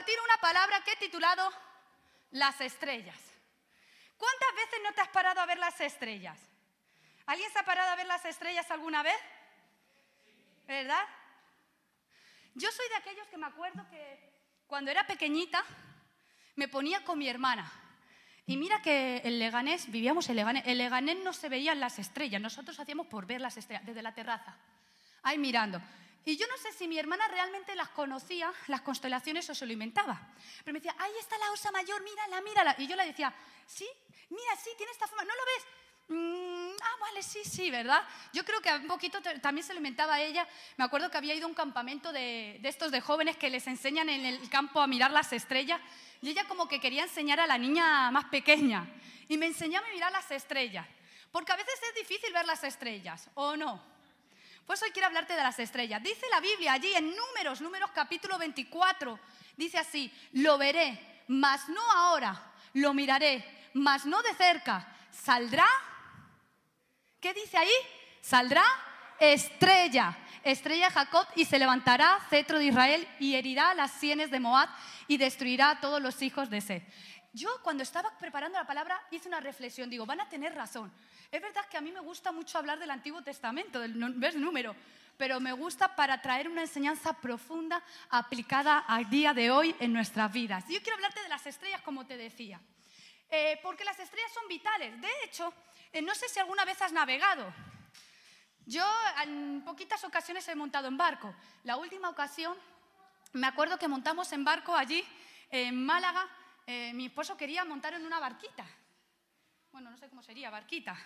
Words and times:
compartir 0.00 0.20
una 0.24 0.40
palabra 0.40 0.82
que 0.82 0.92
he 0.92 0.96
titulado 0.96 1.52
Las 2.30 2.58
estrellas. 2.62 3.18
¿Cuántas 4.16 4.54
veces 4.54 4.80
no 4.82 4.94
te 4.94 5.02
has 5.02 5.08
parado 5.08 5.40
a 5.40 5.46
ver 5.46 5.58
las 5.58 5.78
estrellas? 5.78 6.38
¿Alguien 7.26 7.52
se 7.52 7.58
ha 7.58 7.64
parado 7.64 7.90
a 7.90 7.96
ver 7.96 8.06
las 8.06 8.24
estrellas 8.24 8.70
alguna 8.70 9.02
vez? 9.02 9.18
¿Verdad? 10.66 11.02
Yo 12.54 12.70
soy 12.72 12.88
de 12.88 12.94
aquellos 12.94 13.26
que 13.28 13.36
me 13.36 13.46
acuerdo 13.46 13.86
que 13.90 14.32
cuando 14.66 14.90
era 14.90 15.06
pequeñita 15.06 15.62
me 16.56 16.68
ponía 16.68 17.04
con 17.04 17.18
mi 17.18 17.28
hermana. 17.28 17.70
Y 18.46 18.56
mira 18.56 18.80
que 18.80 19.18
el 19.18 19.38
Leganés, 19.38 19.90
vivíamos 19.90 20.30
en 20.30 20.36
Leganés, 20.36 20.66
el 20.66 20.78
Leganés 20.78 21.18
no 21.18 21.34
se 21.34 21.50
veían 21.50 21.78
las 21.78 21.98
estrellas, 21.98 22.40
nosotros 22.40 22.80
hacíamos 22.80 23.06
por 23.06 23.26
ver 23.26 23.42
las 23.42 23.58
estrellas 23.58 23.84
desde 23.84 24.02
la 24.02 24.14
terraza, 24.14 24.56
ahí 25.22 25.36
mirando. 25.36 25.78
Y 26.24 26.36
yo 26.36 26.46
no 26.46 26.56
sé 26.58 26.72
si 26.72 26.86
mi 26.86 26.98
hermana 26.98 27.26
realmente 27.28 27.74
las 27.74 27.88
conocía, 27.90 28.52
las 28.66 28.82
constelaciones, 28.82 29.48
o 29.48 29.54
se 29.54 29.66
lo 29.66 29.72
inventaba. 29.72 30.20
Pero 30.64 30.74
me 30.74 30.80
decía, 30.80 30.94
ahí 30.98 31.12
está 31.18 31.38
la 31.38 31.50
osa 31.50 31.70
mayor, 31.70 32.02
mírala, 32.02 32.40
mírala. 32.42 32.74
Y 32.78 32.86
yo 32.86 32.96
le 32.96 33.06
decía, 33.06 33.34
sí, 33.66 33.88
mira, 34.28 34.56
sí, 34.62 34.70
tiene 34.76 34.92
esta 34.92 35.06
forma, 35.06 35.24
¿no 35.24 35.34
lo 35.34 35.44
ves? 35.44 35.66
Mm, 36.08 36.76
ah, 36.82 36.96
vale, 37.00 37.22
sí, 37.22 37.40
sí, 37.44 37.70
¿verdad? 37.70 38.02
Yo 38.32 38.44
creo 38.44 38.60
que 38.60 38.70
un 38.70 38.88
poquito 38.88 39.20
también 39.40 39.64
se 39.66 39.72
lo 39.72 39.78
inventaba 39.78 40.20
ella. 40.20 40.46
Me 40.76 40.84
acuerdo 40.84 41.10
que 41.10 41.16
había 41.16 41.34
ido 41.34 41.46
a 41.46 41.48
un 41.48 41.54
campamento 41.54 42.12
de, 42.12 42.58
de 42.60 42.68
estos 42.68 42.90
de 42.90 43.00
jóvenes 43.00 43.36
que 43.36 43.48
les 43.48 43.66
enseñan 43.66 44.08
en 44.08 44.26
el 44.26 44.50
campo 44.50 44.80
a 44.80 44.86
mirar 44.86 45.12
las 45.12 45.32
estrellas. 45.32 45.80
Y 46.20 46.30
ella 46.30 46.46
como 46.48 46.68
que 46.68 46.80
quería 46.80 47.04
enseñar 47.04 47.40
a 47.40 47.46
la 47.46 47.56
niña 47.56 48.10
más 48.10 48.26
pequeña. 48.26 48.86
Y 49.28 49.38
me 49.38 49.46
enseñaba 49.46 49.86
a 49.86 49.92
mirar 49.92 50.12
las 50.12 50.30
estrellas. 50.32 50.86
Porque 51.32 51.52
a 51.52 51.56
veces 51.56 51.80
es 51.88 51.94
difícil 51.94 52.32
ver 52.32 52.44
las 52.44 52.64
estrellas, 52.64 53.30
¿o 53.34 53.56
no? 53.56 53.80
Pues 54.70 54.82
hoy 54.84 54.92
quiero 54.92 55.08
hablarte 55.08 55.34
de 55.34 55.42
las 55.42 55.58
estrellas. 55.58 56.00
Dice 56.00 56.26
la 56.30 56.38
Biblia 56.38 56.74
allí 56.74 56.94
en 56.94 57.12
Números, 57.16 57.60
Números 57.60 57.90
capítulo 57.92 58.38
24, 58.38 59.18
dice 59.56 59.78
así, 59.78 60.12
lo 60.34 60.58
veré, 60.58 61.24
mas 61.26 61.68
no 61.68 61.80
ahora, 61.90 62.40
lo 62.74 62.94
miraré, 62.94 63.44
mas 63.74 64.06
no 64.06 64.22
de 64.22 64.32
cerca. 64.34 64.86
¿Saldrá? 65.10 65.66
¿Qué 67.20 67.34
dice 67.34 67.58
ahí? 67.58 67.72
¿Saldrá? 68.20 68.62
Estrella, 69.18 70.16
estrella 70.44 70.86
de 70.86 70.94
Jacob 70.94 71.26
y 71.34 71.46
se 71.46 71.58
levantará 71.58 72.20
cetro 72.30 72.60
de 72.60 72.66
Israel 72.66 73.08
y 73.18 73.34
herirá 73.34 73.74
las 73.74 73.90
sienes 73.90 74.30
de 74.30 74.38
Moab 74.38 74.68
y 75.08 75.16
destruirá 75.16 75.70
a 75.70 75.80
todos 75.80 76.00
los 76.00 76.22
hijos 76.22 76.48
de 76.48 76.60
Seth. 76.60 76.84
Yo 77.32 77.48
cuando 77.62 77.84
estaba 77.84 78.16
preparando 78.18 78.58
la 78.58 78.66
palabra 78.66 79.00
hice 79.10 79.28
una 79.28 79.40
reflexión, 79.40 79.88
digo, 79.88 80.04
van 80.04 80.20
a 80.20 80.28
tener 80.28 80.54
razón. 80.54 80.92
Es 81.30 81.40
verdad 81.40 81.64
que 81.66 81.76
a 81.76 81.80
mí 81.80 81.92
me 81.92 82.00
gusta 82.00 82.32
mucho 82.32 82.58
hablar 82.58 82.78
del 82.80 82.90
Antiguo 82.90 83.22
Testamento, 83.22 83.78
del 83.78 84.40
número, 84.40 84.74
pero 85.16 85.38
me 85.38 85.52
gusta 85.52 85.94
para 85.94 86.20
traer 86.20 86.48
una 86.48 86.62
enseñanza 86.62 87.12
profunda 87.12 87.84
aplicada 88.08 88.78
al 88.78 89.08
día 89.08 89.32
de 89.32 89.50
hoy 89.50 89.76
en 89.78 89.92
nuestras 89.92 90.32
vidas. 90.32 90.64
Yo 90.68 90.82
quiero 90.82 90.96
hablarte 90.96 91.22
de 91.22 91.28
las 91.28 91.46
estrellas, 91.46 91.82
como 91.82 92.04
te 92.04 92.16
decía, 92.16 92.60
eh, 93.30 93.60
porque 93.62 93.84
las 93.84 94.00
estrellas 94.00 94.32
son 94.32 94.48
vitales. 94.48 95.00
De 95.00 95.10
hecho, 95.24 95.54
eh, 95.92 96.02
no 96.02 96.14
sé 96.16 96.28
si 96.28 96.40
alguna 96.40 96.64
vez 96.64 96.82
has 96.82 96.92
navegado. 96.92 97.52
Yo 98.66 98.84
en 99.22 99.62
poquitas 99.64 100.02
ocasiones 100.04 100.48
he 100.48 100.54
montado 100.56 100.88
en 100.88 100.96
barco. 100.96 101.32
La 101.62 101.76
última 101.76 102.08
ocasión, 102.08 102.56
me 103.32 103.46
acuerdo 103.46 103.78
que 103.78 103.88
montamos 103.88 104.32
en 104.32 104.42
barco 104.42 104.74
allí, 104.74 105.04
en 105.50 105.84
Málaga. 105.84 106.28
Eh, 106.72 106.92
mi 106.94 107.06
esposo 107.06 107.36
quería 107.36 107.64
montar 107.64 107.94
en 107.94 108.06
una 108.06 108.20
barquita. 108.20 108.64
Bueno, 109.72 109.90
no 109.90 109.96
sé 109.96 110.08
cómo 110.08 110.22
sería, 110.22 110.50
barquita. 110.50 110.96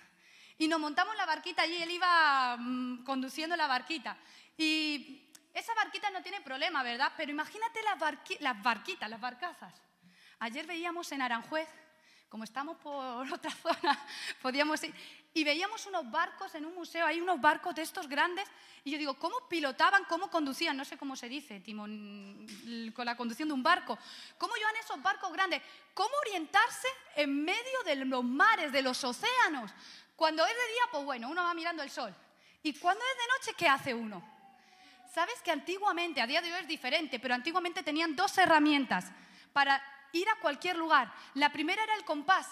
Y 0.59 0.69
nos 0.69 0.79
montamos 0.79 1.17
la 1.17 1.25
barquita 1.25 1.65
y 1.65 1.83
él 1.83 1.91
iba 1.91 2.55
mm, 2.59 3.03
conduciendo 3.03 3.57
la 3.57 3.67
barquita. 3.67 4.15
Y 4.59 5.33
esa 5.55 5.73
barquita 5.75 6.11
no 6.11 6.20
tiene 6.20 6.42
problema, 6.42 6.83
¿verdad? 6.83 7.12
Pero 7.17 7.31
imagínate 7.31 7.81
las, 7.83 7.98
las 8.41 8.62
barquitas, 8.62 9.09
las 9.09 9.19
barcazas. 9.19 9.73
Ayer 10.39 10.67
veíamos 10.67 11.11
en 11.12 11.23
Aranjuez, 11.23 11.70
como 12.29 12.45
estamos 12.45 12.77
por 12.77 13.33
otra 13.33 13.51
zona, 13.51 13.98
podíamos 14.42 14.85
ir, 14.85 14.95
y 15.34 15.42
veíamos 15.42 15.84
unos 15.86 16.08
barcos 16.10 16.55
en 16.55 16.64
un 16.64 16.74
museo, 16.74 17.05
hay 17.05 17.20
unos 17.20 17.40
barcos 17.40 17.74
de 17.74 17.83
estos 17.83 18.08
grandes, 18.08 18.48
y 18.84 18.92
yo 18.92 18.98
digo, 18.98 19.14
¿cómo 19.18 19.48
pilotaban, 19.48 20.05
cómo 20.05 20.30
conducían? 20.30 20.77
No 20.77 20.84
sé 20.84 20.96
cómo 20.96 21.17
se 21.17 21.28
dice, 21.28 21.58
timón, 21.58 22.46
con 22.95 23.05
la 23.05 23.17
conducción 23.17 23.48
de 23.48 23.55
un 23.55 23.62
barco. 23.62 23.98
¿Cómo 24.39 24.55
llevan 24.55 24.77
esos 24.77 25.02
barcos 25.02 25.33
grandes? 25.33 25.61
¿Cómo 25.92 26.14
orientarse 26.20 26.86
en 27.17 27.44
medio 27.44 27.83
de 27.84 27.96
los 27.96 28.23
mares, 28.23 28.70
de 28.70 28.83
los 28.83 29.02
océanos? 29.02 29.73
Cuando 30.14 30.44
es 30.44 30.52
de 30.52 30.73
día, 30.73 30.83
pues 30.92 31.05
bueno, 31.05 31.28
uno 31.28 31.42
va 31.42 31.55
mirando 31.55 31.83
el 31.83 31.90
sol. 31.90 32.14
Y 32.62 32.78
cuando 32.78 33.02
es 33.05 33.18
de 33.18 33.33
noche, 33.33 33.56
¿qué 33.58 33.68
hace 33.68 33.92
uno? 33.92 34.23
Sabes 35.12 35.40
que 35.42 35.50
antiguamente, 35.50 36.20
a 36.20 36.27
día 36.27 36.42
de 36.42 36.52
hoy 36.52 36.61
es 36.61 36.68
diferente, 36.68 37.18
pero 37.18 37.34
antiguamente 37.34 37.83
tenían 37.83 38.14
dos 38.14 38.36
herramientas 38.39 39.06
para 39.52 39.83
ir 40.12 40.28
a 40.28 40.36
cualquier 40.36 40.77
lugar. 40.77 41.12
La 41.34 41.52
primera 41.52 41.83
era 41.83 41.94
el 41.96 42.05
compás 42.05 42.48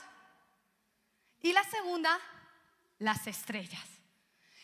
y 1.42 1.52
la 1.52 1.64
segunda, 1.64 2.18
las 3.02 3.26
estrellas. 3.26 3.86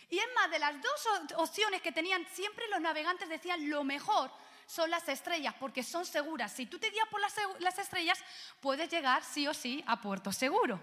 Y 0.08 0.18
es 0.18 0.26
más, 0.34 0.50
de 0.50 0.58
las 0.58 0.74
dos 0.80 1.34
opciones 1.36 1.82
que 1.82 1.92
tenían, 1.92 2.26
siempre 2.32 2.66
los 2.68 2.80
navegantes 2.80 3.28
decían 3.28 3.68
lo 3.68 3.84
mejor 3.84 4.30
son 4.68 4.90
las 4.90 5.08
estrellas, 5.08 5.54
porque 5.58 5.82
son 5.82 6.04
seguras. 6.04 6.52
Si 6.52 6.66
tú 6.66 6.78
te 6.78 6.90
guías 6.90 7.08
por 7.08 7.20
las, 7.20 7.78
estrellas, 7.78 8.22
puedes 8.60 8.90
llegar 8.90 9.24
sí 9.24 9.48
o 9.48 9.54
sí 9.54 9.82
a 9.86 9.98
puerto 9.98 10.30
seguro. 10.30 10.78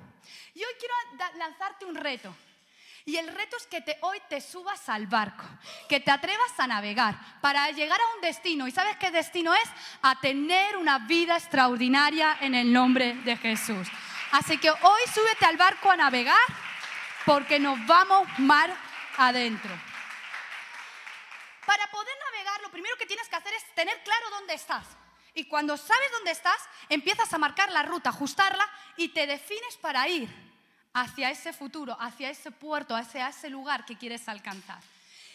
Y 0.55 0.59
hoy 0.63 0.73
quiero 0.79 0.95
lanzarte 1.37 1.85
un 1.85 1.93
reto. 1.93 2.35
Y 3.05 3.17
el 3.17 3.27
reto 3.27 3.55
es 3.57 3.67
que 3.67 3.81
te, 3.81 3.99
hoy 4.01 4.19
te 4.27 4.41
subas 4.41 4.89
al 4.89 5.05
barco, 5.05 5.43
que 5.87 5.99
te 5.99 6.09
atrevas 6.09 6.59
a 6.59 6.65
navegar 6.65 7.15
para 7.41 7.69
llegar 7.69 7.99
a 8.01 8.15
un 8.15 8.21
destino. 8.21 8.67
¿Y 8.67 8.71
sabes 8.71 8.97
qué 8.97 9.11
destino 9.11 9.53
es? 9.53 9.69
A 10.01 10.19
tener 10.19 10.77
una 10.77 10.97
vida 10.99 11.37
extraordinaria 11.37 12.39
en 12.41 12.55
el 12.55 12.73
nombre 12.73 13.13
de 13.13 13.37
Jesús. 13.37 13.87
Así 14.31 14.57
que 14.57 14.71
hoy 14.71 15.01
súbete 15.13 15.45
al 15.45 15.57
barco 15.57 15.91
a 15.91 15.95
navegar 15.95 16.64
porque 17.25 17.59
nos 17.59 17.85
vamos 17.87 18.27
mar 18.37 18.75
adentro. 19.17 19.71
Para 21.65 21.89
poder 21.89 22.13
navegar, 22.31 22.61
lo 22.61 22.69
primero 22.69 22.95
que 22.97 23.07
tienes 23.07 23.27
que 23.27 23.35
hacer 23.35 23.53
es 23.53 23.75
tener 23.75 24.01
claro 24.03 24.29
dónde 24.29 24.53
estás. 24.53 24.85
Y 25.33 25.45
cuando 25.45 25.75
sabes 25.75 26.11
dónde 26.11 26.31
estás, 26.31 26.57
empiezas 26.87 27.33
a 27.33 27.37
marcar 27.37 27.71
la 27.71 27.83
ruta, 27.83 28.09
ajustarla 28.09 28.69
y 28.95 29.09
te 29.09 29.27
defines 29.27 29.75
para 29.81 30.07
ir 30.07 30.29
hacia 30.93 31.29
ese 31.29 31.51
futuro, 31.51 31.97
hacia 31.99 32.29
ese 32.29 32.51
puerto, 32.51 32.95
hacia 32.95 33.27
ese 33.27 33.49
lugar 33.49 33.85
que 33.85 33.97
quieres 33.97 34.29
alcanzar. 34.29 34.79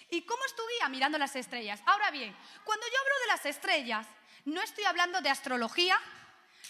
¿Y 0.09 0.23
cómo 0.23 0.43
es 0.47 0.57
tu 0.57 0.63
guía? 0.79 0.89
Mirando 0.89 1.19
las 1.19 1.37
estrellas. 1.37 1.81
Ahora 1.85 2.11
bien, 2.11 2.35
cuando 2.65 2.87
yo 2.87 2.99
hablo 2.99 3.21
de 3.21 3.27
las 3.27 3.47
estrellas, 3.47 4.07
no 4.47 4.63
estoy 4.63 4.85
hablando 4.85 5.21
de 5.21 5.29
astrología, 5.29 6.01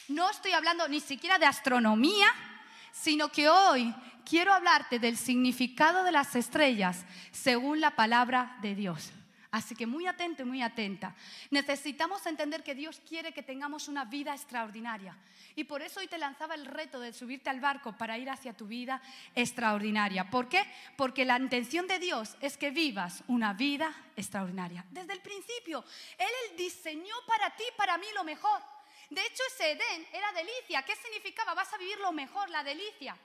no 0.09 0.29
estoy 0.29 0.53
hablando 0.53 0.89
ni 0.89 1.01
siquiera 1.01 1.39
de 1.39 1.47
astronomía, 1.47 2.29
sino 2.93 3.31
que 3.31 3.49
hoy 3.49 3.95
quiero 4.25 4.53
hablarte 4.53 4.99
del 4.99 5.17
significado 5.17 6.05
de 6.05 6.13
las 6.13 6.35
estrellas 6.37 7.05
según 7.31 7.81
la 7.81 7.97
palabra 7.97 8.57
de 8.63 8.75
Dios. 8.75 9.13
Así 9.51 9.75
que 9.75 9.87
muy 9.87 10.07
atento 10.07 10.43
y 10.43 10.47
muy 10.47 10.63
atenta. 10.63 11.15
Necesitamos 11.51 12.25
entender 12.27 12.63
que 12.63 12.77
Dios 12.77 13.01
quiere 13.09 13.33
que 13.33 13.43
tengamos 13.43 13.89
una 13.89 14.05
vida 14.05 14.33
extraordinaria. 14.33 15.17
Y 15.57 15.65
por 15.65 15.83
eso 15.83 15.99
hoy 15.99 16.07
te 16.07 16.19
lanzaba 16.19 16.55
el 16.55 16.67
reto 16.67 17.01
de 17.01 17.13
subirte 17.13 17.51
al 17.51 17.59
barco 17.59 17.97
para 17.97 18.17
ir 18.17 18.31
hacia 18.31 18.57
tu 18.57 18.69
vida 18.69 19.03
extraordinaria. 19.35 20.31
¿Por 20.31 20.49
qué? 20.49 20.63
Porque 20.97 21.25
la 21.25 21.37
intención 21.37 21.89
de 21.89 21.99
Dios 21.99 22.37
es 22.41 22.57
que 22.57 22.71
vivas 22.71 23.25
una 23.27 23.53
vida 23.53 23.93
extraordinaria. 24.15 24.85
Desde 24.91 25.15
el 25.15 25.21
principio, 25.21 25.85
Él 26.17 26.57
diseñó 26.57 27.17
para 27.27 27.51
ti, 27.57 27.65
para 27.77 27.99
mí 27.99 28.07
lo 28.15 28.23
mejor. 28.23 28.63
De 29.11 29.21
hecho, 29.21 29.43
ese 29.49 29.73
Edén 29.73 30.07
era 30.13 30.31
delicia. 30.33 30.85
¿Qué 30.85 30.95
significaba? 30.95 31.55
Vas 31.55 31.75
a 31.75 31.79
vivir 31.79 31.99
lo 31.99 32.13
mejor, 32.13 32.49
la 32.51 32.63
delicia. 32.63 33.17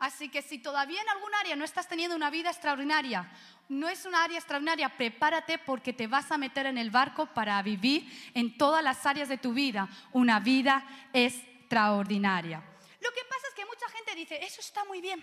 Así 0.00 0.30
que 0.30 0.40
si 0.40 0.58
todavía 0.58 1.00
en 1.02 1.08
algún 1.10 1.34
área 1.34 1.54
no 1.56 1.64
estás 1.64 1.86
teniendo 1.86 2.16
una 2.16 2.30
vida 2.30 2.48
extraordinaria, 2.48 3.30
no 3.68 3.86
es 3.86 4.06
una 4.06 4.24
área 4.24 4.38
extraordinaria, 4.38 4.96
prepárate 4.96 5.58
porque 5.58 5.92
te 5.92 6.06
vas 6.06 6.32
a 6.32 6.38
meter 6.38 6.64
en 6.64 6.78
el 6.78 6.90
barco 6.90 7.26
para 7.26 7.60
vivir 7.62 8.10
en 8.32 8.56
todas 8.56 8.82
las 8.82 9.04
áreas 9.04 9.28
de 9.28 9.36
tu 9.36 9.52
vida 9.52 9.90
una 10.12 10.40
vida 10.40 10.86
extraordinaria. 11.12 12.62
Lo 12.98 13.10
que 13.12 13.20
pasa 13.28 13.46
es 13.48 13.54
que 13.54 13.66
mucha 13.66 13.86
gente 13.90 14.14
dice, 14.14 14.42
eso 14.42 14.62
está 14.62 14.84
muy 14.86 15.02
bien. 15.02 15.22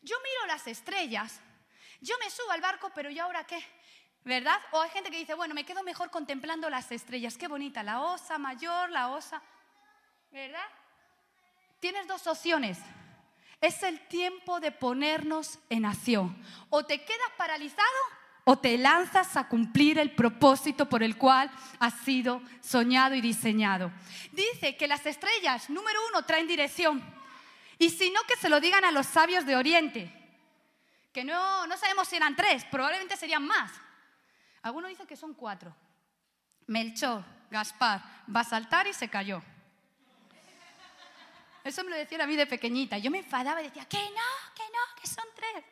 Yo 0.00 0.16
miro 0.20 0.46
las 0.46 0.66
estrellas, 0.66 1.42
yo 2.00 2.14
me 2.18 2.30
subo 2.30 2.50
al 2.50 2.62
barco, 2.62 2.90
pero 2.94 3.10
¿y 3.10 3.18
ahora 3.18 3.44
qué? 3.44 3.62
¿Verdad? 4.24 4.58
O 4.72 4.80
hay 4.80 4.88
gente 4.88 5.10
que 5.10 5.18
dice, 5.18 5.34
bueno, 5.34 5.54
me 5.54 5.64
quedo 5.64 5.82
mejor 5.82 6.10
contemplando 6.10 6.70
las 6.70 6.90
estrellas. 6.92 7.36
Qué 7.36 7.46
bonita, 7.46 7.82
la 7.82 8.00
osa 8.00 8.38
mayor, 8.38 8.88
la 8.88 9.10
osa. 9.10 9.42
¿Verdad? 10.30 10.66
Tienes 11.78 12.06
dos 12.06 12.26
opciones. 12.26 12.78
Es 13.60 13.82
el 13.82 14.00
tiempo 14.06 14.60
de 14.60 14.72
ponernos 14.72 15.58
en 15.68 15.84
acción. 15.84 16.36
O 16.70 16.84
te 16.84 17.04
quedas 17.04 17.30
paralizado 17.36 17.88
o 18.50 18.56
te 18.56 18.78
lanzas 18.78 19.36
a 19.36 19.46
cumplir 19.46 19.98
el 19.98 20.14
propósito 20.14 20.88
por 20.88 21.02
el 21.02 21.18
cual 21.18 21.50
has 21.78 21.92
sido 22.00 22.40
soñado 22.62 23.14
y 23.14 23.20
diseñado. 23.20 23.92
Dice 24.32 24.74
que 24.74 24.88
las 24.88 25.04
estrellas, 25.04 25.68
número 25.68 25.98
uno, 26.08 26.24
traen 26.24 26.46
dirección. 26.46 27.04
Y 27.78 27.90
si 27.90 28.10
no, 28.10 28.22
que 28.22 28.36
se 28.36 28.48
lo 28.48 28.58
digan 28.58 28.86
a 28.86 28.90
los 28.90 29.06
sabios 29.06 29.44
de 29.44 29.54
Oriente. 29.54 30.10
Que 31.12 31.24
no, 31.24 31.66
no 31.66 31.76
sabemos 31.76 32.08
si 32.08 32.16
eran 32.16 32.36
tres, 32.36 32.64
probablemente 32.64 33.18
serían 33.18 33.46
más. 33.46 33.70
Algunos 34.62 34.88
dicen 34.88 35.06
que 35.06 35.16
son 35.16 35.34
cuatro. 35.34 35.76
Melchor, 36.68 37.24
Gaspar 37.50 38.02
va 38.34 38.40
a 38.40 38.44
saltar 38.44 38.86
y 38.86 38.94
se 38.94 39.08
cayó. 39.10 39.42
Eso 41.68 41.84
me 41.84 41.90
lo 41.90 41.96
decían 41.96 42.22
a 42.22 42.26
mí 42.26 42.34
de 42.34 42.46
pequeñita. 42.46 42.96
Yo 42.96 43.10
me 43.10 43.18
enfadaba 43.18 43.60
y 43.60 43.64
decía, 43.64 43.84
que 43.84 43.98
no, 43.98 44.54
que 44.56 44.62
no, 44.62 45.00
que 45.00 45.06
son 45.06 45.24
tres. 45.36 45.64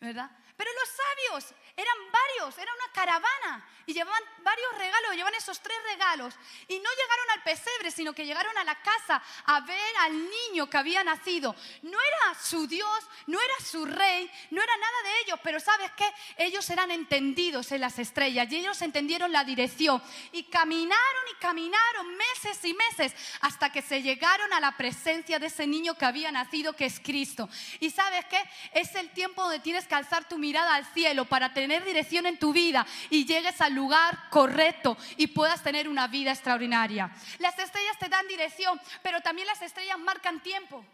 ¿Verdad? 0.00 0.30
Pero 0.56 0.70
los 0.72 0.88
sabios 0.88 1.54
eran 1.76 1.96
varios, 2.10 2.56
era 2.56 2.72
una 2.72 2.92
caravana 2.92 3.68
y 3.84 3.92
llevaban 3.92 4.22
varios 4.38 4.78
regalos, 4.78 5.12
llevaban 5.12 5.34
esos 5.34 5.60
tres 5.60 5.76
regalos. 5.92 6.34
Y 6.66 6.78
no 6.78 6.90
llegaron 6.90 7.30
al 7.34 7.42
pesebre, 7.42 7.90
sino 7.90 8.14
que 8.14 8.24
llegaron 8.24 8.56
a 8.56 8.64
la 8.64 8.80
casa 8.80 9.22
a 9.44 9.60
ver 9.60 9.96
al 10.00 10.12
niño 10.12 10.68
que 10.70 10.78
había 10.78 11.04
nacido. 11.04 11.54
No 11.82 11.98
era 11.98 12.40
su 12.42 12.66
Dios, 12.66 13.04
no 13.26 13.38
era 13.38 13.54
su 13.64 13.84
rey, 13.84 14.30
no 14.50 14.62
era 14.62 14.76
nada 14.78 15.02
de 15.04 15.20
ellos, 15.20 15.40
pero 15.42 15.60
¿sabes 15.60 15.92
qué? 15.92 16.10
Ellos 16.38 16.68
eran 16.70 16.90
entendidos 16.90 17.70
en 17.72 17.82
las 17.82 17.98
estrellas 17.98 18.50
y 18.50 18.56
ellos 18.56 18.80
entendieron 18.80 19.30
la 19.30 19.44
dirección. 19.44 20.02
Y 20.32 20.44
caminaron 20.44 21.24
y 21.32 21.34
caminaron 21.34 22.16
meses 22.16 22.64
y 22.64 22.72
meses 22.72 23.14
hasta 23.42 23.70
que 23.70 23.82
se 23.82 24.00
llegaron 24.00 24.54
a 24.54 24.60
la 24.60 24.74
presencia 24.78 25.38
de 25.38 25.48
ese 25.48 25.66
niño 25.66 25.98
que 25.98 26.06
había 26.06 26.32
nacido, 26.32 26.72
que 26.72 26.86
es 26.86 26.98
Cristo. 26.98 27.46
Y 27.78 27.90
¿sabes 27.90 28.24
qué? 28.24 28.42
Es 28.72 28.94
el 28.94 29.10
tiempo 29.10 29.42
donde 29.42 29.60
tienes 29.60 29.86
que 29.86 29.94
alzar 29.94 30.26
tu 30.26 30.38
mirada 30.38 30.45
al 30.54 30.84
cielo 30.86 31.24
para 31.24 31.52
tener 31.52 31.84
dirección 31.84 32.26
en 32.26 32.38
tu 32.38 32.52
vida 32.52 32.86
y 33.10 33.24
llegues 33.24 33.60
al 33.60 33.74
lugar 33.74 34.28
correcto 34.30 34.96
y 35.16 35.28
puedas 35.28 35.62
tener 35.62 35.88
una 35.88 36.06
vida 36.06 36.30
extraordinaria. 36.30 37.10
Las 37.38 37.58
estrellas 37.58 37.98
te 37.98 38.08
dan 38.08 38.28
dirección, 38.28 38.80
pero 39.02 39.20
también 39.20 39.48
las 39.48 39.62
estrellas 39.62 39.98
marcan 39.98 40.42
tiempo. 40.42 40.84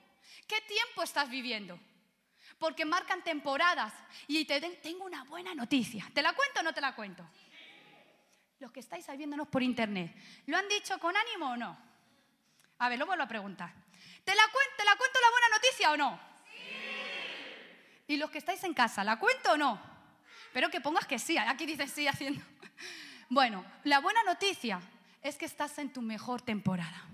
¿Qué 0.46 0.60
tiempo 0.62 1.02
estás 1.02 1.28
viviendo? 1.28 1.78
Porque 2.58 2.84
marcan 2.84 3.22
temporadas. 3.22 3.92
Y 4.28 4.44
te 4.44 4.60
tengo 4.60 5.04
una 5.04 5.24
buena 5.24 5.54
noticia. 5.54 6.08
¿Te 6.14 6.22
la 6.22 6.32
cuento 6.32 6.60
o 6.60 6.62
no 6.62 6.72
te 6.72 6.80
la 6.80 6.94
cuento? 6.94 7.28
Los 8.60 8.70
que 8.70 8.80
estáis 8.80 9.06
viéndonos 9.16 9.48
por 9.48 9.62
internet, 9.62 10.14
¿lo 10.46 10.56
han 10.56 10.68
dicho 10.68 10.98
con 10.98 11.16
ánimo 11.16 11.50
o 11.50 11.56
no? 11.56 11.76
A 12.78 12.88
ver, 12.88 12.98
lo 12.98 13.06
vuelvo 13.06 13.24
a 13.24 13.28
preguntar. 13.28 13.72
¿Te 14.24 14.34
la, 14.34 14.42
¿Te 14.76 14.84
la 14.84 14.96
cuento 14.96 15.18
la 15.20 15.30
buena 15.30 15.48
noticia 15.56 15.90
o 15.90 15.96
no? 15.96 16.31
Y 18.12 18.18
los 18.18 18.30
que 18.30 18.36
estáis 18.36 18.62
en 18.64 18.74
casa, 18.74 19.02
¿la 19.02 19.18
cuento 19.18 19.52
o 19.52 19.56
no? 19.56 19.80
Pero 20.52 20.68
que 20.68 20.82
pongas 20.82 21.06
que 21.06 21.18
sí, 21.18 21.38
aquí 21.38 21.64
dices 21.64 21.90
sí 21.90 22.06
haciendo. 22.06 22.44
Bueno, 23.30 23.64
la 23.84 24.00
buena 24.00 24.22
noticia 24.24 24.78
es 25.22 25.38
que 25.38 25.46
estás 25.46 25.78
en 25.78 25.90
tu 25.90 26.02
mejor 26.02 26.42
temporada. 26.42 27.06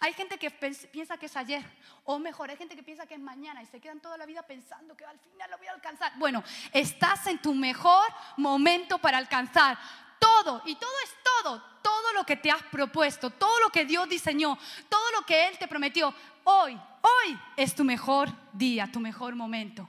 Hay 0.00 0.14
gente 0.14 0.38
que 0.38 0.50
piensa 0.50 1.18
que 1.18 1.26
es 1.26 1.36
ayer, 1.36 1.62
o 2.04 2.18
mejor, 2.18 2.48
hay 2.48 2.56
gente 2.56 2.74
que 2.74 2.82
piensa 2.82 3.04
que 3.04 3.12
es 3.12 3.20
mañana 3.20 3.62
y 3.62 3.66
se 3.66 3.78
quedan 3.78 4.00
toda 4.00 4.16
la 4.16 4.24
vida 4.24 4.40
pensando 4.46 4.96
que 4.96 5.04
al 5.04 5.18
final 5.18 5.50
lo 5.50 5.58
voy 5.58 5.66
a 5.66 5.72
alcanzar. 5.72 6.14
Bueno, 6.16 6.42
estás 6.72 7.26
en 7.26 7.36
tu 7.42 7.52
mejor 7.52 8.06
momento 8.38 8.96
para 8.96 9.18
alcanzar 9.18 9.76
todo, 10.18 10.62
y 10.64 10.74
todo 10.76 10.90
es 11.04 11.14
todo, 11.22 11.62
todo 11.82 12.12
lo 12.14 12.24
que 12.24 12.36
te 12.36 12.50
has 12.50 12.62
propuesto, 12.62 13.28
todo 13.28 13.60
lo 13.60 13.68
que 13.68 13.84
Dios 13.84 14.08
diseñó, 14.08 14.56
todo 14.88 15.10
lo 15.18 15.26
que 15.26 15.48
Él 15.48 15.58
te 15.58 15.68
prometió. 15.68 16.14
Hoy, 16.44 16.80
hoy 17.02 17.38
es 17.58 17.74
tu 17.74 17.84
mejor 17.84 18.30
día, 18.54 18.90
tu 18.90 19.00
mejor 19.00 19.34
momento. 19.34 19.86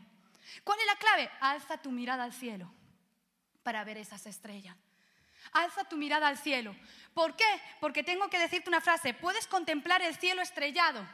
¿Cuál 0.63 0.79
es 0.79 0.85
la 0.85 0.95
clave? 0.95 1.31
Alza 1.39 1.77
tu 1.77 1.91
mirada 1.91 2.23
al 2.23 2.33
cielo 2.33 2.71
para 3.63 3.83
ver 3.83 3.97
esas 3.97 4.25
estrellas. 4.25 4.75
Alza 5.53 5.83
tu 5.85 5.97
mirada 5.97 6.27
al 6.27 6.37
cielo. 6.37 6.75
¿Por 7.13 7.35
qué? 7.35 7.61
Porque 7.79 8.03
tengo 8.03 8.29
que 8.29 8.39
decirte 8.39 8.69
una 8.69 8.81
frase. 8.81 9.13
Puedes 9.13 9.47
contemplar 9.47 10.01
el 10.01 10.15
cielo 10.15 10.41
estrellado. 10.41 11.05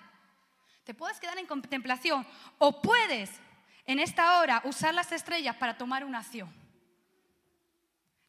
Te 0.83 0.93
puedes 0.93 1.19
quedar 1.19 1.37
en 1.37 1.47
contemplación. 1.47 2.27
O 2.57 2.81
puedes, 2.81 3.31
en 3.85 3.99
esta 3.99 4.39
hora, 4.39 4.61
usar 4.65 4.93
las 4.93 5.11
estrellas 5.11 5.55
para 5.55 5.77
tomar 5.77 6.03
una 6.03 6.19
acción. 6.19 6.53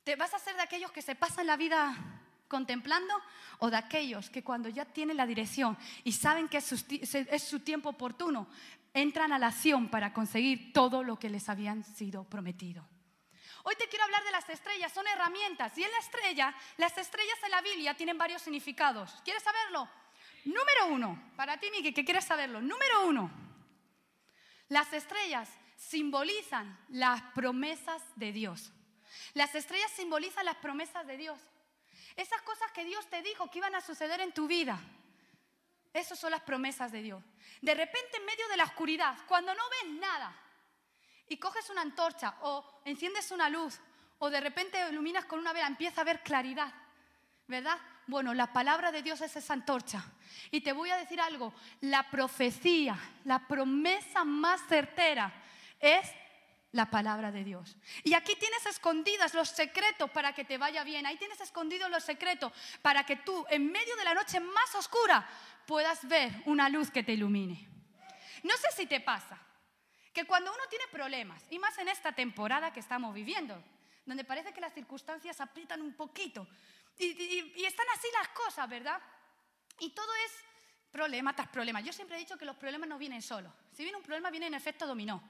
¿Te 0.05 0.17
vas 0.17 0.33
a 0.33 0.39
ser 0.39 0.57
de 0.57 0.63
aquellos 0.63 0.91
que 0.91 1.03
se 1.03 1.15
pasan 1.15 1.47
la 1.47 1.57
vida 1.57 2.18
contemplando 2.49 3.15
o 3.59 3.71
de 3.71 3.77
aquellos 3.77 4.31
que 4.31 4.43
cuando 4.43 4.69
ya 4.69 4.85
tienen 4.85 5.17
la 5.17 5.27
dirección 5.27 5.77
y 6.05 6.13
saben 6.13 6.49
que 6.49 6.59
es 6.59 7.43
su, 7.43 7.61
tiempo 7.61 7.91
oportuno, 7.91 8.49
entran 8.95 9.33
a 9.33 9.39
la 9.39 9.49
acción 9.49 9.89
para 9.89 10.13
conseguir 10.13 10.73
todo 10.73 11.03
lo 11.03 11.19
que 11.19 11.31
les 11.31 11.49
habían 11.49 11.85
sido 11.85 12.25
prometido. 12.25 12.87
Hoy 13.65 13.75
te 13.77 13.89
quiero 13.89 14.05
hablar 14.05 14.25
de 14.25 14.31
las 14.31 14.49
estrellas, 14.49 14.93
son 14.93 15.07
herramientas. 15.07 15.77
Y 15.77 15.85
en 15.85 15.91
la 15.91 15.99
estrella, 15.99 16.55
las 16.79 16.97
estrellas 16.97 17.37
en 17.45 17.51
la 17.51 17.61
Biblia 17.61 17.95
tienen 17.95 18.17
varios 18.17 18.43
significados. 18.43 19.21
¿Quieres 19.25 19.43
saberlo? 19.43 19.89
Número 20.45 20.87
uno, 20.89 21.33
para 21.37 21.59
ti, 21.59 21.71
Miki, 21.71 21.93
que 21.93 22.05
quieres 22.05 22.25
saberlo. 22.25 22.63
Número 22.63 23.07
uno, 23.07 23.31
las 24.69 24.93
estrellas 24.93 25.51
simbolizan 25.77 26.79
las 26.89 27.21
promesas 27.35 28.03
de 28.17 28.33
Dios. 28.33 28.73
Las 29.35 29.55
estrellas 29.55 29.91
simbolizan 29.93 30.45
las 30.45 30.57
promesas 30.57 31.07
de 31.07 31.17
Dios. 31.17 31.39
Esas 32.19 32.43
cosas 32.43 32.73
que 32.73 32.85
Dios 32.85 33.07
te 33.07 33.23
dijo 33.23 33.49
que 33.49 33.59
iban 33.59 33.77
a 33.77 33.81
suceder 33.81 34.21
en 34.21 34.33
tu 34.33 34.49
vida. 34.49 34.77
Esas 35.95 36.19
son 36.19 36.33
las 36.33 36.41
promesas 36.41 36.91
de 36.91 37.01
Dios. 37.01 37.23
De 37.63 37.73
repente 37.75 38.17
en 38.17 38.27
medio 38.27 38.49
de 38.49 38.57
la 38.57 38.65
oscuridad, 38.65 39.17
cuando 39.29 39.55
no 39.55 39.63
ves 39.71 39.93
nada, 40.01 40.35
y 41.29 41.37
coges 41.37 41.71
una 41.71 41.83
antorcha 41.83 42.35
o 42.41 42.81
enciendes 42.85 43.31
una 43.31 43.49
luz 43.49 43.79
o 44.19 44.31
de 44.31 44.41
repente 44.41 44.85
iluminas 44.91 45.27
con 45.27 45.39
una 45.39 45.53
vela, 45.53 45.69
empieza 45.69 46.01
a 46.01 46.05
ver 46.05 46.25
claridad, 46.25 46.75
¿verdad? 47.47 47.79
Bueno, 48.09 48.35
la 48.35 48.53
palabra 48.53 48.91
de 48.91 49.05
Dios 49.05 49.21
es 49.21 49.37
esa 49.37 49.53
antorcha. 49.53 50.05
Y 50.51 50.61
te 50.61 50.73
voy 50.73 50.91
a 50.91 50.97
decir 50.97 51.21
algo, 51.21 51.55
la 51.83 52.11
profecía, 52.11 52.99
la 53.27 53.47
promesa 53.47 54.25
más 54.25 54.61
certera 54.67 55.33
es 55.79 56.11
la 56.73 56.91
palabra 56.91 57.33
de 57.33 57.45
Dios. 57.45 57.77
Y 58.05 58.15
aquí 58.15 58.35
tienes 58.37 58.67
escondidas 58.67 59.35
los 59.35 59.49
secretos 59.49 60.11
para 60.11 60.35
que 60.35 60.45
te 60.45 60.59
vaya 60.59 60.85
bien. 60.85 61.07
Ahí 61.07 61.17
tienes 61.17 61.41
escondidos 61.41 61.91
los 61.91 62.05
secretos 62.05 62.53
para 62.83 63.05
que 63.05 63.17
tú, 63.17 63.45
en 63.51 63.71
medio 63.73 63.97
de 63.97 64.05
la 64.05 64.15
noche 64.15 64.41
más 64.41 64.75
oscura, 64.75 65.29
puedas 65.67 66.07
ver 66.07 66.33
una 66.47 66.69
luz 66.69 66.91
que 66.91 67.03
te 67.03 67.13
ilumine. 67.13 67.69
No 68.43 68.57
sé 68.57 68.69
si 68.77 68.87
te 68.87 69.01
pasa, 69.01 69.39
que 70.13 70.25
cuando 70.25 70.53
uno 70.53 70.63
tiene 70.69 70.85
problemas, 70.91 71.43
y 71.51 71.59
más 71.59 71.77
en 71.79 71.89
esta 71.89 72.13
temporada 72.13 72.73
que 72.73 72.81
estamos 72.81 73.15
viviendo, 73.15 73.63
donde 74.05 74.25
parece 74.25 74.53
que 74.53 74.61
las 74.61 74.75
circunstancias 74.75 75.41
aprietan 75.41 75.83
un 75.83 75.95
poquito, 75.95 76.47
y, 76.99 77.65
están 77.65 77.87
así 77.95 78.09
las 78.13 78.29
cosas, 78.29 78.69
¿verdad? 78.69 79.01
Y 79.79 79.91
todo 79.91 80.09
es 80.27 80.33
problema 80.91 81.35
tras 81.35 81.49
problema. 81.49 81.81
Yo 81.81 81.93
siempre 81.93 82.17
he 82.17 82.21
dicho 82.21 82.37
que 82.37 82.45
los 82.45 82.57
problemas 82.57 82.89
no 82.89 82.99
vienen 82.99 83.23
solos. 83.23 83.53
Si 83.73 83.85
viene 83.85 83.99
un 83.99 84.03
problema, 84.03 84.31
viene 84.31 84.49
en 84.49 84.55
efecto 84.55 84.87
dominó. 84.87 85.23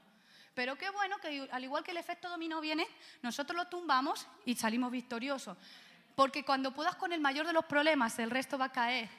Pero 0.53 0.77
qué 0.77 0.89
bueno 0.89 1.17
que 1.19 1.47
al 1.51 1.63
igual 1.63 1.83
que 1.83 1.91
el 1.91 1.97
efecto 1.97 2.29
dominó 2.29 2.61
viene, 2.61 2.87
nosotros 3.21 3.55
lo 3.55 3.67
tumbamos 3.67 4.27
y 4.45 4.55
salimos 4.55 4.91
victoriosos. 4.91 5.57
Porque 6.15 6.43
cuando 6.43 6.73
puedas 6.73 6.95
con 6.95 7.13
el 7.13 7.21
mayor 7.21 7.47
de 7.47 7.53
los 7.53 7.65
problemas, 7.65 8.19
el 8.19 8.29
resto 8.29 8.57
va 8.57 8.65
a 8.65 8.71
caer 8.71 9.09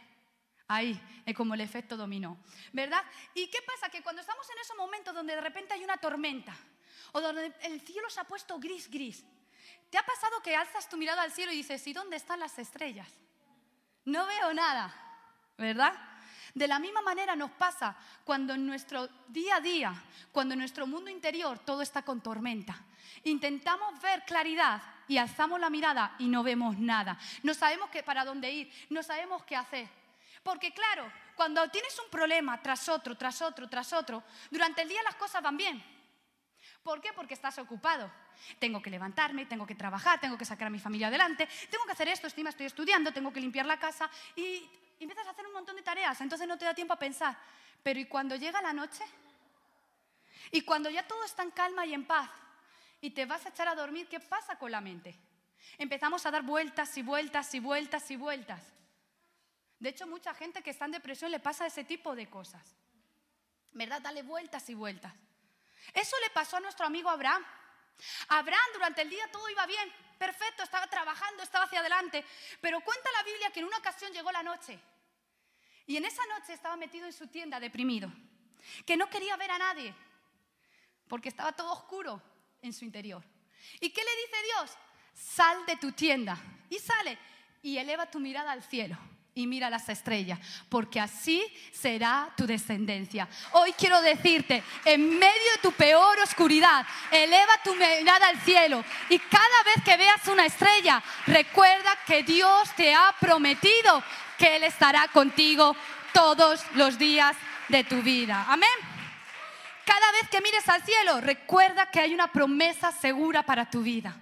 Ahí 0.73 0.97
es 1.27 1.35
como 1.35 1.55
el 1.55 1.61
efecto 1.63 1.97
dominó, 1.97 2.39
¿verdad? 2.73 3.03
¿Y 3.35 3.49
qué 3.49 3.59
pasa? 3.67 3.91
Que 3.91 4.05
cuando 4.05 4.21
estamos 4.21 4.49
en 4.51 4.59
esos 4.61 4.77
momentos 4.77 5.13
donde 5.13 5.35
de 5.35 5.41
repente 5.41 5.75
hay 5.75 5.83
una 5.83 5.97
tormenta 5.97 6.57
o 7.11 7.21
donde 7.21 7.53
el 7.63 7.81
cielo 7.81 8.09
se 8.09 8.21
ha 8.21 8.25
puesto 8.25 8.57
gris, 8.61 8.89
gris, 8.89 9.25
¿te 9.91 9.99
ha 9.99 10.07
pasado 10.07 10.41
que 10.45 10.55
alzas 10.55 10.89
tu 10.89 10.97
mirada 10.97 11.23
al 11.23 11.33
cielo 11.33 11.51
y 11.51 11.57
dices, 11.57 11.85
¿y 11.89 11.93
dónde 11.93 12.15
están 12.15 12.39
las 12.39 12.57
estrellas? 12.57 13.09
No 14.05 14.25
veo 14.27 14.55
nada, 14.55 14.95
¿verdad? 15.59 15.93
De 16.55 16.69
la 16.69 16.79
misma 16.79 17.03
manera 17.03 17.37
nos 17.37 17.51
pasa 17.53 17.97
cuando 18.25 18.55
en 18.55 18.67
nuestro 18.67 19.09
día 19.29 19.57
a 19.57 19.61
día, 19.61 19.95
cuando 20.33 20.55
en 20.55 20.61
nuestro 20.61 20.87
mundo 20.87 21.11
interior 21.11 21.59
todo 21.61 21.83
está 21.83 22.03
con 22.03 22.21
tormenta. 22.21 22.77
Intentamos 23.25 24.01
ver 24.01 24.25
claridad 24.25 24.83
y 25.09 25.19
alzamos 25.19 25.61
la 25.61 25.71
mirada 25.71 26.15
y 26.19 26.27
no 26.27 26.43
vemos 26.43 26.79
nada. 26.79 27.19
No 27.43 27.55
sabemos 27.55 27.91
para 28.05 28.25
dónde 28.25 28.51
ir, 28.51 28.73
no 28.91 29.03
sabemos 29.03 29.45
qué 29.45 29.57
hacer. 29.57 29.89
Porque 30.43 30.73
claro, 30.73 31.11
cuando 31.35 31.69
tienes 31.69 31.99
un 31.99 32.11
problema 32.11 32.61
tras 32.63 32.89
otro, 32.89 33.17
tras 33.17 33.43
otro, 33.43 33.69
tras 33.69 33.93
otro, 33.93 34.23
durante 34.51 34.83
el 34.83 34.89
día 34.89 35.03
las 35.03 35.17
cosas 35.17 35.43
van 35.43 35.57
bien. 35.57 35.83
¿Por 36.83 37.01
qué? 37.01 37.13
Porque 37.13 37.35
estás 37.35 37.59
ocupado. 37.59 38.11
Tengo 38.59 38.81
que 38.81 38.89
levantarme, 38.89 39.47
tengo 39.47 39.67
que 39.67 39.75
trabajar, 39.75 40.19
tengo 40.19 40.39
que 40.39 40.47
sacar 40.47 40.69
a 40.69 40.71
mi 40.71 40.79
familia 40.79 41.09
adelante, 41.09 41.47
tengo 41.71 41.85
que 41.85 41.93
hacer 41.93 42.09
esto, 42.09 42.27
encima 42.27 42.51
estoy 42.51 42.67
estudiando, 42.67 43.13
tengo 43.13 43.33
que 43.33 43.41
limpiar 43.41 43.67
la 43.67 43.79
casa 43.79 44.11
y 44.35 44.67
empiezas 45.05 45.27
a 45.27 45.31
hacer 45.31 45.47
un 45.47 45.53
montón 45.53 45.77
de 45.77 45.83
tareas, 45.83 46.21
entonces 46.21 46.47
no 46.47 46.59
te 46.59 46.65
da 46.65 46.75
tiempo 46.75 46.95
a 46.95 46.99
pensar. 46.99 47.37
Pero 47.83 47.99
¿y 47.99 48.07
cuando 48.07 48.37
llega 48.37 48.61
la 48.61 48.73
noche? 48.73 49.05
Y 50.51 50.63
cuando 50.63 50.91
ya 50.91 51.07
todo 51.07 51.25
está 51.25 51.43
en 51.43 51.51
calma 51.51 51.87
y 51.87 51.95
en 51.95 52.07
paz 52.07 52.29
y 53.01 53.11
te 53.11 53.25
vas 53.25 53.47
a 53.47 53.51
echar 53.51 53.69
a 53.69 53.75
dormir, 53.75 54.09
¿qué 54.09 54.21
pasa 54.21 54.59
con 54.59 54.71
la 54.71 54.81
mente? 54.81 55.19
Empezamos 55.79 56.27
a 56.27 56.31
dar 56.31 56.43
vueltas 56.43 56.97
y 56.99 57.03
vueltas 57.03 57.55
y 57.55 57.61
vueltas 57.61 58.11
y 58.11 58.17
vueltas. 58.17 58.63
De 59.79 59.89
hecho, 59.89 60.07
mucha 60.07 60.35
gente 60.35 60.63
que 60.63 60.71
está 60.71 60.85
en 60.85 60.93
depresión 60.93 61.31
le 61.31 61.41
pasa 61.41 61.67
ese 61.67 61.85
tipo 61.85 62.15
de 62.15 62.29
cosas. 62.29 62.77
¿Verdad? 63.73 64.03
Dale 64.03 64.23
vueltas 64.23 64.69
y 64.69 64.75
vueltas. 64.75 65.15
Eso 65.95 66.17
le 66.23 66.31
pasó 66.31 66.57
a 66.57 66.61
nuestro 66.61 66.85
amigo 66.85 67.09
Abraham. 67.09 67.45
Abraham 68.29 68.67
durante 68.75 69.03
el 69.03 69.11
día 69.11 69.31
todo 69.31 69.49
iba 69.49 69.65
bien, 69.67 69.93
perfecto, 70.21 70.63
estaba 70.63 70.87
trabajando, 70.87 71.43
estaba 71.43 71.65
hacia 71.65 71.81
adelante, 71.81 72.23
pero 72.61 72.83
cuenta 72.83 73.09
la 73.17 73.23
Biblia 73.23 73.51
que 73.51 73.61
en 73.61 73.67
una 73.67 73.79
ocasión 73.79 74.13
llegó 74.13 74.31
la 74.31 74.43
noche 74.43 74.79
y 75.87 75.97
en 75.97 76.05
esa 76.05 76.23
noche 76.27 76.53
estaba 76.53 76.77
metido 76.77 77.07
en 77.07 77.15
su 77.15 77.27
tienda 77.29 77.59
deprimido, 77.59 78.13
que 78.85 78.99
no 78.99 79.09
quería 79.09 79.35
ver 79.39 79.51
a 79.51 79.59
nadie 79.59 79.95
porque 81.09 81.31
estaba 81.31 81.53
todo 81.53 81.73
oscuro 81.73 82.23
en 82.61 82.75
su 82.75 82.85
interior. 82.85 83.25
¿Y 83.81 83.89
qué 83.91 84.03
le 84.05 84.17
dice 84.23 84.37
Dios? 84.45 84.77
Sal 85.15 85.65
de 85.65 85.77
tu 85.77 85.93
tienda. 85.93 86.39
Y 86.69 86.79
sale 86.79 87.19
y 87.63 87.79
eleva 87.79 88.11
tu 88.11 88.21
mirada 88.21 88.53
al 88.53 88.63
cielo 88.63 88.97
y 89.41 89.47
mira 89.47 89.71
las 89.71 89.89
estrellas, 89.89 90.39
porque 90.69 91.01
así 91.01 91.43
será 91.73 92.31
tu 92.37 92.47
descendencia. 92.47 93.29
Hoy 93.53 93.73
quiero 93.73 94.01
decirte, 94.03 94.63
en 94.85 95.09
medio 95.19 95.53
de 95.55 95.63
tu 95.63 95.73
peor 95.73 96.19
oscuridad, 96.21 96.87
eleva 97.11 97.53
tu 97.65 97.75
mirada 97.75 98.29
al 98.29 98.41
cielo 98.43 98.85
y 99.09 99.19
cada 99.19 99.63
vez 99.65 99.85
que 99.85 99.97
veas 99.97 100.27
una 100.29 100.47
estrella, 100.47 101.03
recuerda 101.27 101.97
que 102.07 102.23
Dios 102.23 102.71
te 102.77 102.95
ha 102.95 103.15
prometido 103.19 104.03
que 104.37 104.57
Él 104.57 104.65
estará 104.65 105.09
contigo 105.09 105.75
todos 106.13 106.63
los 106.75 106.99
días 106.99 107.37
de 107.69 107.85
tu 107.85 108.03
vida. 108.03 108.47
Amén. 108.49 108.69
Cada 109.85 110.13
vez 110.13 110.29
que 110.31 110.41
mires 110.41 110.69
al 110.69 110.85
cielo, 110.85 111.21
recuerda 111.21 111.91
que 111.91 112.01
hay 112.01 112.15
una 112.15 112.31
promesa 112.31 112.93
segura 112.93 113.43
para 113.43 113.69
tu 113.69 113.83
vida. 113.83 114.20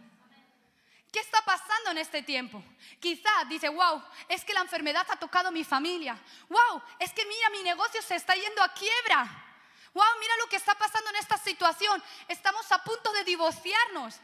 ¿Qué 1.13 1.21
está 1.21 1.41
pasando 1.43 1.91
en 1.91 1.99
este 1.99 2.23
tiempo? 2.23 2.63
Quizá 3.01 3.31
dice, 3.49 3.69
wow, 3.69 4.03
es 4.29 4.45
que 4.45 4.53
la 4.53 4.61
enfermedad 4.61 5.07
ha 5.09 5.17
tocado 5.17 5.51
mi 5.51 5.65
familia. 5.65 6.19
Wow, 6.49 6.83
es 6.99 7.13
que 7.13 7.25
mira, 7.25 7.51
mi 7.51 7.63
negocio 7.63 8.03
se 8.03 8.17
está 8.17 8.35
yendo 8.35 8.63
a 8.63 8.73
quiebra. 8.75 9.45
Wow, 9.95 10.05
mira 10.21 10.37
lo 10.39 10.49
que 10.49 10.57
está 10.57 10.75
pasando 10.75 11.11
en 11.11 11.17
esta 11.17 11.39
situación. 11.39 12.03
Estamos 12.29 12.71
a 12.73 12.83
punto 12.85 13.13
de 13.13 13.25
divorciarnos. 13.25 14.17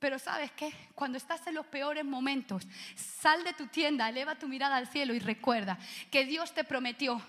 Pero 0.00 0.18
sabes 0.18 0.50
qué? 0.52 0.90
Cuando 0.94 1.16
estás 1.16 1.46
en 1.46 1.54
los 1.54 1.66
peores 1.66 2.04
momentos, 2.04 2.64
sal 2.94 3.42
de 3.44 3.54
tu 3.54 3.68
tienda, 3.68 4.08
eleva 4.08 4.34
tu 4.34 4.48
mirada 4.48 4.76
al 4.76 4.88
cielo 4.88 5.14
y 5.14 5.18
recuerda 5.18 5.78
que 6.10 6.26
Dios 6.26 6.52
te 6.52 6.64
prometió 6.64 7.22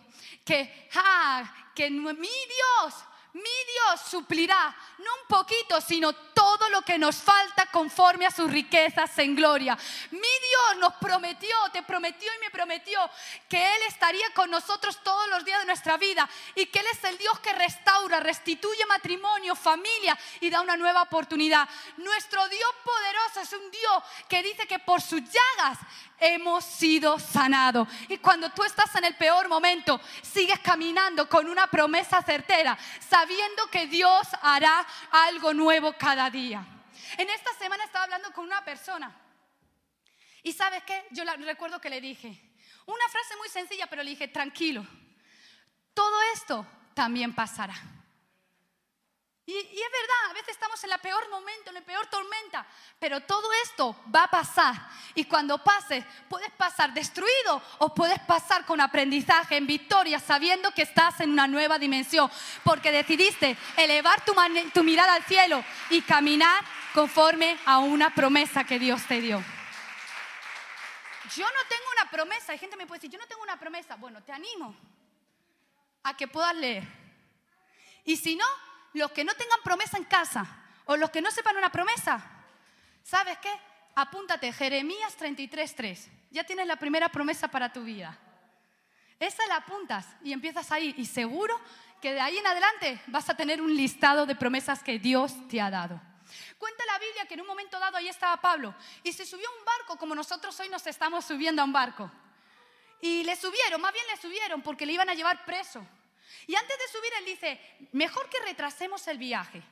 que, 0.44 0.90
ah, 0.96 1.72
que 1.76 1.90
mi 1.90 2.04
Dios 2.14 2.96
mi 3.36 3.42
Dios 3.42 4.00
suplirá, 4.10 4.74
no 5.00 5.12
un 5.22 5.28
poquito, 5.28 5.82
sino 5.82 6.14
todo 6.14 6.70
lo 6.70 6.84
que 6.84 6.98
nos 6.98 7.18
falta 7.18 7.66
conforme 7.66 8.26
a 8.26 8.32
sus 8.32 8.50
riquezas 8.50 9.18
en 9.20 9.36
gloria. 9.36 9.78
Mi 10.12 10.20
Dios 10.20 10.78
nos 10.80 10.94
prometió, 10.94 11.54
te 11.74 11.84
prometió 11.84 12.32
y 12.34 12.40
me 12.40 12.50
prometió 12.50 12.98
que 13.50 13.58
Él 13.58 13.82
estaría 13.90 14.34
con 14.34 14.50
nosotros 14.50 15.04
todos 15.04 15.28
los 15.28 15.44
días 15.44 15.60
de 15.60 15.66
nuestra 15.66 15.98
vida 15.98 16.30
y 16.56 16.68
que 16.68 16.80
Él 16.80 16.86
es 16.94 17.04
el 17.04 17.18
Dios 17.18 17.38
que 17.40 17.52
restaura, 17.52 18.22
restituye 18.22 18.86
matrimonio, 18.86 19.54
familia 19.54 20.18
y 20.40 20.50
da 20.50 20.62
una 20.62 20.78
nueva 20.78 21.02
oportunidad. 21.02 21.68
Nuestro 21.98 22.48
Dios 22.48 22.72
poderoso 22.86 23.42
es 23.42 23.52
un 23.52 23.70
Dios 23.70 24.04
que 24.30 24.44
dice 24.44 24.66
que 24.66 24.80
por 24.80 25.02
sus 25.02 25.20
llagas 25.20 25.78
hemos 26.20 26.64
sido 26.64 27.20
sanados. 27.20 27.88
Y 28.08 28.18
cuando 28.18 28.50
tú 28.52 28.64
estás 28.64 28.94
en 28.96 29.06
el 29.06 29.16
peor 29.16 29.48
momento, 29.48 30.00
sigues 30.22 30.60
caminando 30.60 31.28
con 31.30 31.48
una 31.48 31.68
promesa 31.68 32.22
certera, 32.22 32.78
sabiendo 33.08 33.70
que 33.70 33.88
Dios 33.88 34.28
hará 34.42 34.86
algo 35.12 35.54
nuevo 35.54 35.94
cada 35.98 36.30
día. 36.30 36.66
En 37.18 37.30
esta 37.30 37.54
semana 37.54 37.84
estaba 37.84 38.06
hablando 38.06 38.32
con 38.34 38.46
una 38.46 38.64
persona. 38.64 39.16
Y 40.44 40.54
sabes 40.54 40.84
qué? 40.84 41.06
Yo 41.12 41.24
recuerdo 41.24 41.80
que 41.80 41.90
le 41.90 42.02
dije, 42.02 42.28
una 42.86 43.08
frase 43.10 43.36
muy 43.38 43.50
sencilla, 43.50 43.88
pero 43.88 44.04
le 44.04 44.12
dije, 44.12 44.28
tranquilo, 44.28 44.86
todo 45.94 46.22
esto 46.34 46.68
también 46.94 47.34
pasará. 47.34 47.76
Y, 49.48 49.56
es 49.56 49.92
verdad, 49.92 50.32
a 50.32 50.34
veces 50.34 50.50
estamos 50.50 50.84
en 50.84 50.92
el 50.92 51.00
peor 51.00 51.30
momento, 51.30 51.70
en 51.70 51.76
la 51.76 51.82
peor 51.82 52.08
tormenta, 52.08 52.66
pero 53.00 53.22
todo 53.22 53.48
esto 53.64 53.96
va 54.14 54.24
a 54.24 54.32
pasar. 54.32 54.76
Y 55.14 55.26
cuando 55.26 55.64
pase, 55.64 56.04
puedes 56.28 56.52
pasar 56.54 56.94
destruido 56.94 57.62
o 57.78 57.94
puedes 57.94 58.20
pasar 58.22 58.66
con 58.66 58.82
aprendizaje, 58.82 59.58
en 59.58 59.68
victoria, 59.68 60.20
sabiendo 60.20 60.72
que 60.72 60.82
estás 60.82 61.20
en 61.20 61.32
una 61.32 61.48
nueva 61.48 61.78
dimensión, 61.78 62.32
porque 62.64 62.92
decidiste 62.92 63.56
elevar 63.78 64.26
tu, 64.26 64.34
tu 64.74 64.84
mirada 64.84 65.14
al 65.14 65.24
cielo 65.26 65.64
y 65.92 66.02
caminar 66.02 66.66
conforme 66.96 67.60
a 67.68 67.78
una 67.78 68.16
promesa 68.16 68.64
que 68.64 68.80
Dios 68.80 69.06
te 69.06 69.22
dio. 69.22 69.44
Yo 71.36 71.46
no 71.46 71.68
tengo 71.70 71.84
una 72.02 72.10
promesa, 72.10 72.52
hay 72.52 72.58
gente 72.58 72.76
que 72.76 72.84
me 72.84 72.88
puede 72.88 73.00
decir, 73.00 73.12
yo 73.12 73.20
no 73.20 73.28
tengo 73.28 73.44
una 73.44 73.60
promesa. 73.60 73.96
Bueno, 73.96 74.24
te 74.24 74.32
animo 74.32 74.76
a 76.04 76.16
que 76.18 76.28
puedas 76.28 76.56
leer. 76.56 76.84
Y 78.06 78.18
si 78.18 78.36
no, 78.36 78.46
los 79.00 79.12
que 79.12 79.24
no 79.24 79.34
tengan 79.36 79.60
promesa 79.64 79.98
en 79.98 80.06
casa 80.06 80.46
o 80.86 80.96
los 80.96 81.10
que 81.10 81.22
no 81.22 81.30
sepan 81.32 81.58
una 81.58 81.72
promesa, 81.72 82.24
¿sabes 83.04 83.38
qué? 83.40 83.52
Apúntate, 83.96 84.52
Jeremías 84.52 85.18
33.3. 85.18 86.10
Ya 86.32 86.44
tienes 86.44 86.68
la 86.68 86.76
primera 86.76 87.10
promesa 87.10 87.48
para 87.48 87.72
tu 87.72 87.84
vida. 87.84 88.18
Esa 89.20 89.46
la 89.48 89.58
apuntas 89.58 90.06
y 90.24 90.34
empiezas 90.34 90.72
ahí 90.72 90.94
y 90.98 91.06
seguro 91.06 91.60
que 92.02 92.14
de 92.14 92.20
ahí 92.20 92.38
en 92.38 92.48
adelante 92.48 93.02
vas 93.08 93.30
a 93.30 93.38
tener 93.38 93.62
un 93.62 93.76
listado 93.76 94.26
de 94.26 94.36
promesas 94.36 94.84
que 94.84 95.00
Dios 95.00 95.34
te 95.48 95.62
ha 95.62 95.70
dado. 95.70 96.02
Cuenta 96.58 96.84
la 96.86 97.00
Biblia 97.00 97.26
que 97.26 97.36
en 97.36 97.42
un 97.42 97.48
momento 97.48 97.80
dado 97.80 97.98
ahí 97.98 98.08
estaba 98.08 98.38
Pablo 98.42 98.76
y 99.04 99.14
se 99.14 99.26
subió 99.26 99.48
a 99.48 99.60
un 99.60 99.66
barco 99.66 99.98
como 99.98 100.16
nosotros 100.16 100.60
hoy 100.60 100.70
nos 100.70 100.86
estamos 100.88 101.24
subiendo 101.26 101.62
a 101.62 101.66
un 101.66 101.74
barco. 101.74 102.12
Y 103.02 103.24
le 103.24 103.36
subieron, 103.36 103.80
más 103.82 103.94
bien 103.94 104.06
le 104.08 104.22
subieron 104.22 104.62
porque 104.62 104.86
le 104.86 104.94
iban 104.94 105.10
a 105.10 105.14
llevar 105.14 105.46
preso. 105.46 105.86
Y 106.48 106.56
antes 106.56 106.78
de 106.78 106.88
subir, 106.88 107.12
él 107.20 107.26
dice, 107.26 107.60
mejor 107.92 108.30
que 108.30 108.40
retrasemos 108.40 109.08
el 109.08 109.18
viaje, 109.18 109.64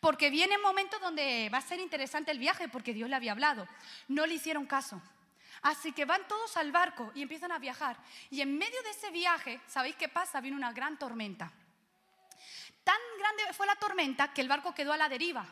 porque 0.00 0.30
viene 0.30 0.56
un 0.56 0.62
momento 0.62 0.98
donde 0.98 1.48
va 1.52 1.58
a 1.58 1.62
ser 1.62 1.78
interesante 1.78 2.30
el 2.30 2.38
viaje, 2.38 2.68
porque 2.68 2.94
Dios 2.94 3.08
le 3.08 3.16
había 3.16 3.32
hablado. 3.32 3.68
No 4.08 4.26
le 4.26 4.34
hicieron 4.34 4.66
caso. 4.66 5.00
Así 5.62 5.92
que 5.92 6.06
van 6.06 6.26
todos 6.26 6.56
al 6.56 6.72
barco 6.72 7.12
y 7.14 7.22
empiezan 7.22 7.52
a 7.52 7.58
viajar. 7.58 7.96
Y 8.30 8.40
en 8.40 8.56
medio 8.56 8.82
de 8.82 8.90
ese 8.90 9.10
viaje, 9.10 9.60
¿sabéis 9.66 9.96
qué 9.96 10.08
pasa? 10.08 10.40
Viene 10.40 10.56
una 10.56 10.72
gran 10.72 10.98
tormenta. 10.98 11.52
Tan 12.82 13.00
grande 13.18 13.52
fue 13.52 13.66
la 13.66 13.76
tormenta 13.76 14.32
que 14.32 14.40
el 14.40 14.48
barco 14.48 14.74
quedó 14.74 14.92
a 14.92 14.96
la 14.96 15.08
deriva. 15.08 15.46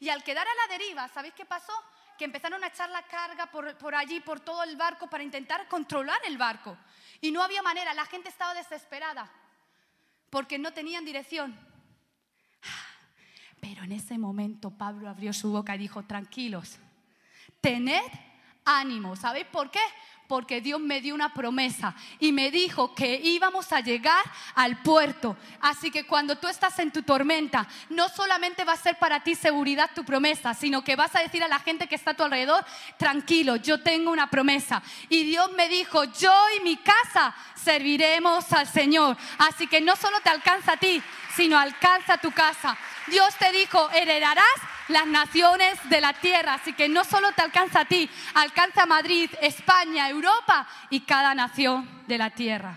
Y 0.00 0.08
al 0.08 0.24
quedar 0.24 0.46
a 0.48 0.54
la 0.54 0.76
deriva, 0.76 1.06
¿sabéis 1.08 1.34
qué 1.34 1.44
pasó? 1.44 1.72
Que 2.18 2.24
empezaron 2.24 2.62
a 2.64 2.66
echar 2.66 2.90
la 2.90 3.02
carga 3.06 3.46
por, 3.46 3.78
por 3.78 3.94
allí, 3.94 4.18
por 4.20 4.40
todo 4.40 4.64
el 4.64 4.76
barco, 4.76 5.08
para 5.08 5.22
intentar 5.22 5.68
controlar 5.68 6.20
el 6.24 6.36
barco. 6.36 6.76
Y 7.20 7.30
no 7.30 7.42
había 7.42 7.62
manera, 7.62 7.94
la 7.94 8.06
gente 8.06 8.30
estaba 8.30 8.54
desesperada 8.54 9.30
porque 10.30 10.58
no 10.58 10.72
tenían 10.72 11.04
dirección. 11.04 11.58
Pero 13.60 13.84
en 13.84 13.92
ese 13.92 14.16
momento 14.16 14.70
Pablo 14.70 15.08
abrió 15.08 15.32
su 15.32 15.50
boca 15.50 15.74
y 15.74 15.78
dijo, 15.78 16.04
tranquilos, 16.04 16.78
tened 17.60 18.00
ánimo. 18.64 19.16
¿Sabéis 19.16 19.46
por 19.46 19.70
qué? 19.70 19.80
Porque 20.30 20.60
Dios 20.60 20.80
me 20.80 21.00
dio 21.00 21.12
una 21.12 21.34
promesa 21.34 21.92
y 22.20 22.30
me 22.30 22.52
dijo 22.52 22.94
que 22.94 23.16
íbamos 23.16 23.72
a 23.72 23.80
llegar 23.80 24.22
al 24.54 24.80
puerto. 24.80 25.36
Así 25.60 25.90
que 25.90 26.06
cuando 26.06 26.38
tú 26.38 26.46
estás 26.46 26.78
en 26.78 26.92
tu 26.92 27.02
tormenta, 27.02 27.66
no 27.88 28.08
solamente 28.08 28.62
va 28.64 28.74
a 28.74 28.76
ser 28.76 28.96
para 28.96 29.24
ti 29.24 29.34
seguridad 29.34 29.90
tu 29.92 30.04
promesa, 30.04 30.54
sino 30.54 30.84
que 30.84 30.94
vas 30.94 31.16
a 31.16 31.20
decir 31.20 31.42
a 31.42 31.48
la 31.48 31.58
gente 31.58 31.88
que 31.88 31.96
está 31.96 32.12
a 32.12 32.14
tu 32.14 32.22
alrededor, 32.22 32.64
tranquilo, 32.96 33.56
yo 33.56 33.82
tengo 33.82 34.12
una 34.12 34.30
promesa. 34.30 34.84
Y 35.08 35.24
Dios 35.24 35.50
me 35.56 35.68
dijo, 35.68 36.04
yo 36.04 36.32
y 36.56 36.60
mi 36.62 36.76
casa 36.76 37.34
serviremos 37.56 38.52
al 38.52 38.68
Señor. 38.68 39.16
Así 39.38 39.66
que 39.66 39.80
no 39.80 39.96
solo 39.96 40.20
te 40.20 40.30
alcanza 40.30 40.74
a 40.74 40.76
ti, 40.76 41.02
sino 41.34 41.58
alcanza 41.58 42.14
a 42.14 42.18
tu 42.18 42.30
casa. 42.30 42.78
Dios 43.08 43.34
te 43.34 43.50
dijo, 43.50 43.90
heredarás 43.90 44.46
las 44.90 45.06
naciones 45.06 45.78
de 45.88 46.00
la 46.00 46.12
tierra. 46.12 46.54
Así 46.54 46.72
que 46.72 46.88
no 46.88 47.04
solo 47.04 47.32
te 47.32 47.42
alcanza 47.42 47.80
a 47.80 47.84
ti, 47.84 48.08
alcanza 48.34 48.82
a 48.82 48.86
Madrid, 48.86 49.30
España, 49.40 50.08
Europa 50.08 50.68
y 50.90 51.00
cada 51.00 51.34
nación 51.34 52.04
de 52.06 52.18
la 52.18 52.30
tierra. 52.30 52.76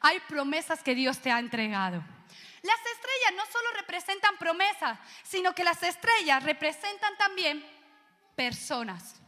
Hay 0.00 0.20
promesas 0.20 0.82
que 0.82 0.94
Dios 0.94 1.18
te 1.18 1.32
ha 1.32 1.38
entregado. 1.38 2.02
Las 2.62 2.78
estrellas 2.78 3.34
no 3.36 3.46
solo 3.46 3.70
representan 3.76 4.36
promesas, 4.38 4.98
sino 5.22 5.54
que 5.54 5.64
las 5.64 5.82
estrellas 5.82 6.42
representan 6.42 7.16
también 7.16 7.64
personas. 8.34 9.20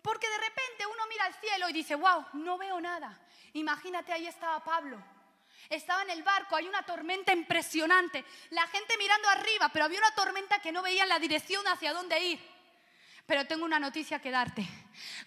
Porque 0.00 0.28
de 0.28 0.38
repente 0.38 0.86
uno 0.86 1.06
mira 1.08 1.24
al 1.26 1.34
cielo 1.34 1.68
y 1.68 1.72
dice, 1.72 1.94
wow, 1.94 2.26
no 2.34 2.58
veo 2.58 2.80
nada. 2.80 3.18
Imagínate, 3.52 4.12
ahí 4.12 4.26
estaba 4.26 4.62
Pablo 4.64 5.02
estaba 5.76 6.02
en 6.02 6.10
el 6.10 6.22
barco, 6.22 6.56
hay 6.56 6.66
una 6.66 6.82
tormenta 6.82 7.32
impresionante, 7.32 8.24
la 8.50 8.66
gente 8.66 8.96
mirando 8.98 9.28
arriba, 9.28 9.70
pero 9.72 9.84
había 9.84 9.98
una 9.98 10.14
tormenta 10.14 10.60
que 10.60 10.72
no 10.72 10.82
veía 10.82 11.06
la 11.06 11.18
dirección 11.18 11.66
hacia 11.66 11.92
dónde 11.92 12.20
ir. 12.20 12.52
Pero 13.24 13.46
tengo 13.46 13.64
una 13.64 13.78
noticia 13.78 14.18
que 14.18 14.32
darte. 14.32 14.66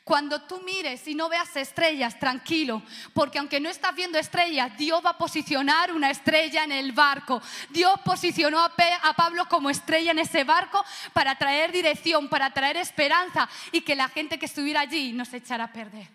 Cuando 0.03 0.43
tú 0.43 0.61
mires 0.61 1.07
y 1.07 1.15
no 1.15 1.29
veas 1.29 1.55
estrellas, 1.55 2.19
tranquilo, 2.19 2.83
porque 3.13 3.39
aunque 3.39 3.59
no 3.59 3.69
estás 3.69 3.95
viendo 3.95 4.19
estrellas, 4.19 4.77
Dios 4.77 5.03
va 5.03 5.11
a 5.11 5.17
posicionar 5.17 5.93
una 5.93 6.11
estrella 6.11 6.65
en 6.65 6.73
el 6.73 6.91
barco. 6.91 7.41
Dios 7.69 7.93
posicionó 8.03 8.59
a 8.59 9.13
Pablo 9.15 9.47
como 9.47 9.69
estrella 9.69 10.11
en 10.11 10.19
ese 10.19 10.43
barco 10.43 10.83
para 11.13 11.37
traer 11.37 11.71
dirección, 11.71 12.27
para 12.27 12.51
traer 12.51 12.77
esperanza 12.77 13.49
y 13.71 13.81
que 13.81 13.95
la 13.95 14.09
gente 14.09 14.37
que 14.37 14.45
estuviera 14.45 14.81
allí 14.81 15.13
no 15.13 15.23
se 15.23 15.37
echara 15.37 15.63
a 15.63 15.73
perder. 15.73 16.09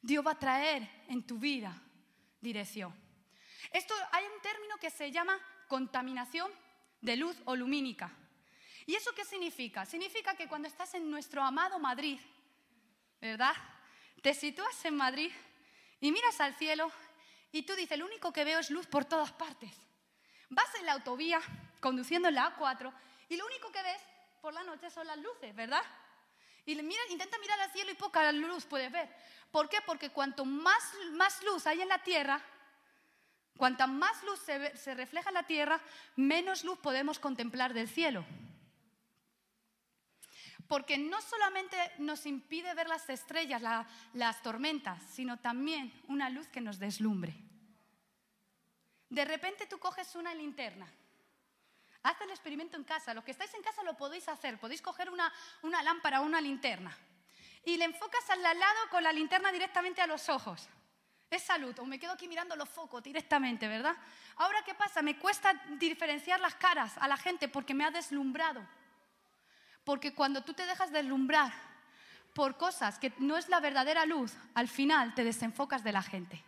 Dios 0.00 0.26
va 0.26 0.32
a 0.32 0.38
traer 0.38 0.88
en 1.08 1.22
tu 1.24 1.38
vida 1.38 1.76
dirección. 2.40 3.09
Esto 3.72 3.94
hay 4.12 4.24
un 4.24 4.40
término 4.42 4.76
que 4.78 4.90
se 4.90 5.10
llama 5.10 5.38
contaminación 5.68 6.50
de 7.00 7.16
luz 7.16 7.36
o 7.44 7.56
lumínica. 7.56 8.10
¿Y 8.86 8.94
eso 8.94 9.14
qué 9.14 9.24
significa? 9.24 9.86
Significa 9.86 10.34
que 10.34 10.48
cuando 10.48 10.68
estás 10.68 10.94
en 10.94 11.10
nuestro 11.10 11.42
amado 11.42 11.78
Madrid, 11.78 12.18
¿verdad? 13.20 13.54
Te 14.22 14.34
sitúas 14.34 14.84
en 14.84 14.96
Madrid 14.96 15.32
y 16.00 16.10
miras 16.12 16.40
al 16.40 16.54
cielo 16.56 16.90
y 17.52 17.62
tú 17.62 17.74
dices, 17.74 17.98
lo 17.98 18.06
único 18.06 18.32
que 18.32 18.44
veo 18.44 18.58
es 18.58 18.70
luz 18.70 18.86
por 18.86 19.04
todas 19.04 19.32
partes. 19.32 19.70
Vas 20.48 20.74
en 20.76 20.86
la 20.86 20.92
autovía 20.92 21.40
conduciendo 21.80 22.28
en 22.28 22.34
la 22.34 22.56
A4 22.56 22.92
y 23.28 23.36
lo 23.36 23.46
único 23.46 23.70
que 23.70 23.82
ves 23.82 24.02
por 24.40 24.52
la 24.52 24.62
noche 24.64 24.90
son 24.90 25.06
las 25.06 25.18
luces, 25.18 25.54
¿verdad? 25.54 25.82
Y 26.66 26.72
intenta 26.72 27.38
mirar 27.38 27.60
al 27.60 27.72
cielo 27.72 27.90
y 27.90 27.94
poca 27.94 28.30
luz 28.32 28.64
puedes 28.64 28.92
ver. 28.92 29.08
¿Por 29.50 29.68
qué? 29.68 29.78
Porque 29.84 30.10
cuanto 30.10 30.44
más, 30.44 30.82
más 31.12 31.42
luz 31.42 31.66
hay 31.66 31.80
en 31.82 31.88
la 31.88 32.02
tierra, 32.02 32.40
cuanta 33.60 33.86
más 33.86 34.24
luz 34.24 34.40
se, 34.40 34.94
refleja 34.94 35.30
en 35.30 35.34
la 35.34 35.46
tierra, 35.46 35.80
menos 36.16 36.64
luz 36.64 36.78
podemos 36.78 37.20
contemplar 37.20 37.74
del 37.74 37.88
cielo. 37.88 38.24
Porque 40.66 40.98
no 40.98 41.20
solamente 41.20 41.76
nos 41.98 42.26
impide 42.26 42.74
ver 42.74 42.88
las 42.88 43.08
estrellas, 43.08 43.62
las 44.14 44.42
tormentas, 44.42 45.00
sino 45.12 45.38
también 45.38 45.92
una 46.08 46.30
luz 46.30 46.48
que 46.48 46.60
nos 46.60 46.78
deslumbre. 46.78 47.36
De 49.08 49.24
repente 49.24 49.66
tú 49.66 49.78
coges 49.78 50.16
una 50.16 50.34
linterna 50.34 50.88
Haz 52.02 52.18
el 52.22 52.30
experimento 52.30 52.76
en 52.76 52.84
casa. 52.84 53.12
Los 53.12 53.24
que 53.24 53.30
estáis 53.32 53.52
en 53.54 53.62
casa 53.62 53.82
lo 53.82 53.94
podéis 53.94 54.26
hacer. 54.28 54.58
Podéis 54.58 54.80
coger 54.80 55.10
una, 55.10 55.30
una 55.62 55.82
lámpara 55.82 56.22
o 56.22 56.24
una 56.24 56.40
linterna 56.40 56.96
y 57.64 57.76
le 57.76 57.84
enfocas 57.84 58.28
al 58.30 58.42
lado 58.42 58.80
con 58.90 59.02
la 59.02 59.12
linterna 59.12 59.52
directamente 59.52 60.00
a 60.00 60.06
los 60.06 60.28
ojos. 60.28 60.68
Es 61.30 61.42
salud. 61.42 61.78
O 61.78 61.86
me 61.86 61.98
quedo 61.98 62.12
aquí 62.12 62.26
mirando 62.26 62.56
los 62.56 62.68
focos 62.68 63.02
directamente, 63.02 63.68
¿verdad? 63.68 63.96
Ahora, 64.36 64.62
¿qué 64.64 64.74
pasa? 64.74 65.00
Me 65.00 65.16
cuesta 65.16 65.54
diferenciar 65.78 66.40
las 66.40 66.56
caras 66.56 66.98
a 66.98 67.06
la 67.06 67.16
gente 67.16 67.48
porque 67.48 67.72
me 67.72 67.84
ha 67.84 67.90
deslumbrado. 67.90 68.66
Porque 69.84 70.12
cuando 70.12 70.42
tú 70.42 70.52
te 70.52 70.66
dejas 70.66 70.90
deslumbrar 70.90 71.52
por 72.34 72.56
cosas 72.56 72.98
que 72.98 73.12
no 73.18 73.36
es 73.36 73.48
la 73.48 73.60
verdadera 73.60 74.04
luz, 74.06 74.34
al 74.54 74.68
final 74.68 75.14
te 75.14 75.24
desenfocas 75.24 75.84
de 75.84 75.92
la 75.92 76.02
gente. 76.02 76.44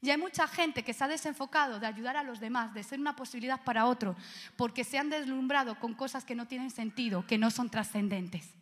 Y 0.00 0.10
hay 0.10 0.18
mucha 0.18 0.46
gente 0.46 0.84
que 0.84 0.92
se 0.92 1.02
ha 1.02 1.08
desenfocado 1.08 1.80
de 1.80 1.86
ayudar 1.86 2.16
a 2.16 2.22
los 2.22 2.38
demás, 2.38 2.74
de 2.74 2.82
ser 2.82 3.00
una 3.00 3.16
posibilidad 3.16 3.64
para 3.64 3.86
otro, 3.86 4.14
porque 4.54 4.84
se 4.84 4.98
han 4.98 5.08
deslumbrado 5.08 5.80
con 5.80 5.94
cosas 5.94 6.24
que 6.24 6.34
no 6.34 6.46
tienen 6.46 6.70
sentido, 6.70 7.26
que 7.26 7.38
no 7.38 7.50
son 7.50 7.70
trascendentes. 7.70 8.52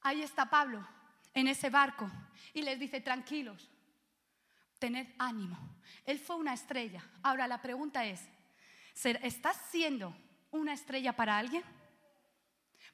Ahí 0.00 0.22
está 0.22 0.50
Pablo, 0.50 0.84
en 1.34 1.48
ese 1.48 1.70
barco, 1.70 2.10
y 2.52 2.62
les 2.62 2.78
dice, 2.78 3.00
tranquilos, 3.00 3.70
tened 4.78 5.06
ánimo. 5.18 5.58
Él 6.04 6.18
fue 6.18 6.36
una 6.36 6.54
estrella. 6.54 7.04
Ahora 7.22 7.46
la 7.46 7.62
pregunta 7.62 8.04
es, 8.04 8.20
¿estás 9.04 9.56
siendo 9.70 10.16
una 10.50 10.72
estrella 10.72 11.14
para 11.14 11.38
alguien? 11.38 11.62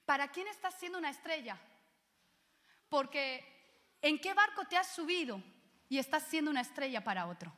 ¿Para 0.05 0.29
quién 0.29 0.47
estás 0.49 0.75
siendo 0.79 0.99
una 0.99 1.11
estrella? 1.11 1.59
Porque 2.89 3.45
¿en 4.03 4.21
qué 4.21 4.35
barco 4.35 4.65
te 4.67 4.77
has 4.77 4.95
subido? 4.95 5.43
y 5.89 5.99
estás 5.99 6.25
siendo 6.25 6.51
una 6.51 6.61
estrella 6.61 7.03
para 7.03 7.27
otro. 7.27 7.53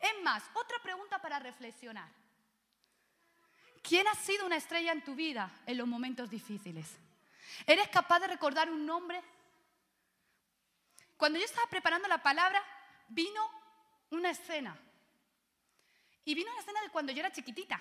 Es 0.00 0.22
más, 0.22 0.42
otra 0.54 0.78
pregunta 0.82 1.20
para 1.20 1.38
reflexionar. 1.38 2.10
¿Quién 3.82 4.06
ha 4.08 4.14
sido 4.14 4.46
una 4.46 4.56
estrella 4.56 4.92
en 4.92 5.04
tu 5.04 5.14
vida 5.14 5.50
en 5.66 5.76
los 5.76 5.86
momentos 5.86 6.30
difíciles? 6.30 6.98
¿Eres 7.66 7.88
capaz 7.88 8.20
de 8.20 8.28
recordar 8.28 8.70
un 8.70 8.86
nombre? 8.86 9.22
Cuando 11.16 11.38
yo 11.38 11.44
estaba 11.44 11.66
preparando 11.68 12.08
la 12.08 12.22
palabra, 12.22 12.62
vino 13.08 13.40
una 14.10 14.30
escena. 14.30 14.76
Y 16.24 16.34
vino 16.34 16.50
una 16.50 16.60
escena 16.60 16.82
de 16.82 16.90
cuando 16.90 17.12
yo 17.12 17.20
era 17.20 17.32
chiquitita. 17.32 17.80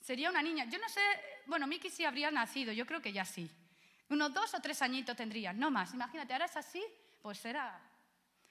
Sería 0.00 0.30
una 0.30 0.42
niña. 0.42 0.64
Yo 0.64 0.78
no 0.78 0.88
sé, 0.88 1.00
bueno, 1.46 1.66
Miki 1.66 1.90
sí 1.90 2.04
habría 2.04 2.30
nacido, 2.30 2.72
yo 2.72 2.86
creo 2.86 3.00
que 3.00 3.12
ya 3.12 3.24
sí. 3.24 3.50
Unos 4.08 4.32
dos 4.32 4.54
o 4.54 4.60
tres 4.60 4.82
añitos 4.82 5.16
tendría, 5.16 5.52
no 5.52 5.70
más. 5.70 5.94
Imagínate, 5.94 6.32
ahora 6.32 6.46
es 6.46 6.56
así 6.56 6.82
pues 7.22 7.44
era 7.44 7.80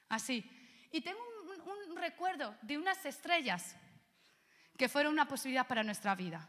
así. 0.10 0.50
Y 0.92 1.02
tengo 1.02 1.20
un, 1.20 1.96
recuerdo 1.98 2.56
de 2.62 2.78
unas 2.78 3.06
estrellas 3.06 3.76
que 4.78 4.90
fueron 4.90 5.14
una 5.14 5.28
posibilidad 5.28 5.68
para 5.68 5.84
nuestra 5.84 6.16
vida. 6.16 6.48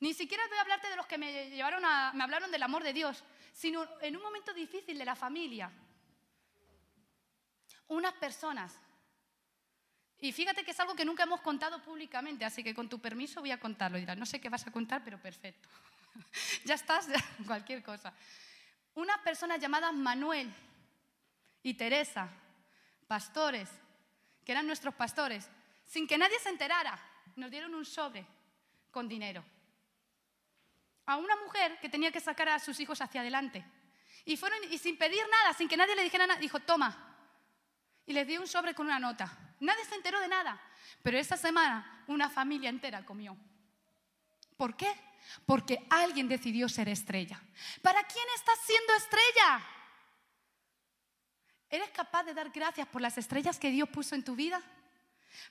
Ni 0.00 0.14
siquiera 0.14 0.42
voy 0.48 0.58
a 0.58 0.62
hablarte 0.62 0.88
de 0.88 0.96
los 0.96 1.06
que 1.06 1.18
me 1.18 1.50
llevaron 1.50 1.84
a, 1.84 2.12
me 2.14 2.24
hablaron 2.24 2.50
del 2.50 2.62
amor 2.62 2.82
de 2.82 2.92
Dios, 2.92 3.22
sino 3.52 3.86
en 4.00 4.16
un 4.16 4.22
momento 4.22 4.52
difícil 4.52 4.98
de 4.98 5.04
la 5.04 5.14
familia. 5.14 5.70
Unas 7.92 8.14
personas. 8.14 8.72
Y 10.18 10.32
fíjate 10.32 10.64
que 10.64 10.70
es 10.70 10.80
algo 10.80 10.94
que 10.94 11.04
nunca 11.04 11.24
hemos 11.24 11.42
contado 11.42 11.82
públicamente, 11.82 12.42
así 12.42 12.64
que 12.64 12.74
con 12.74 12.88
tu 12.88 12.98
permiso 12.98 13.40
voy 13.40 13.50
a 13.50 13.60
contarlo. 13.60 13.98
Dirás, 13.98 14.16
no 14.16 14.24
sé 14.24 14.40
qué 14.40 14.48
vas 14.48 14.66
a 14.66 14.70
contar, 14.70 15.02
pero 15.04 15.18
perfecto. 15.20 15.68
ya 16.64 16.74
estás, 16.74 17.06
cualquier 17.46 17.82
cosa. 17.82 18.14
Una 18.94 19.22
persona 19.22 19.58
llamada 19.58 19.92
Manuel 19.92 20.50
y 21.62 21.74
Teresa, 21.74 22.30
pastores, 23.06 23.68
que 24.42 24.52
eran 24.52 24.66
nuestros 24.66 24.94
pastores, 24.94 25.46
sin 25.84 26.06
que 26.06 26.16
nadie 26.16 26.38
se 26.38 26.48
enterara, 26.48 26.98
nos 27.36 27.50
dieron 27.50 27.74
un 27.74 27.84
sobre 27.84 28.24
con 28.90 29.06
dinero. 29.06 29.44
A 31.04 31.18
una 31.18 31.36
mujer 31.36 31.78
que 31.78 31.90
tenía 31.90 32.10
que 32.10 32.20
sacar 32.20 32.48
a 32.48 32.58
sus 32.58 32.80
hijos 32.80 33.02
hacia 33.02 33.20
adelante. 33.20 33.62
Y, 34.24 34.38
fueron, 34.38 34.60
y 34.70 34.78
sin 34.78 34.96
pedir 34.96 35.22
nada, 35.30 35.52
sin 35.52 35.68
que 35.68 35.76
nadie 35.76 35.94
le 35.94 36.04
dijera 36.04 36.26
nada, 36.26 36.40
dijo, 36.40 36.58
toma. 36.60 37.11
Y 38.06 38.12
les 38.12 38.26
dio 38.26 38.40
un 38.40 38.48
sobre 38.48 38.74
con 38.74 38.86
una 38.86 38.98
nota. 38.98 39.30
Nadie 39.60 39.84
se 39.84 39.94
enteró 39.94 40.20
de 40.20 40.28
nada. 40.28 40.60
Pero 41.02 41.18
esa 41.18 41.36
semana 41.36 42.04
una 42.06 42.28
familia 42.28 42.70
entera 42.70 43.04
comió. 43.04 43.36
¿Por 44.56 44.76
qué? 44.76 44.92
Porque 45.46 45.86
alguien 45.90 46.28
decidió 46.28 46.68
ser 46.68 46.88
estrella. 46.88 47.40
¿Para 47.80 48.02
quién 48.04 48.26
estás 48.36 48.58
siendo 48.66 48.94
estrella? 48.94 49.66
¿Eres 51.68 51.90
capaz 51.90 52.24
de 52.24 52.34
dar 52.34 52.50
gracias 52.50 52.86
por 52.88 53.00
las 53.00 53.16
estrellas 53.16 53.58
que 53.58 53.70
Dios 53.70 53.88
puso 53.88 54.14
en 54.14 54.24
tu 54.24 54.36
vida? 54.36 54.62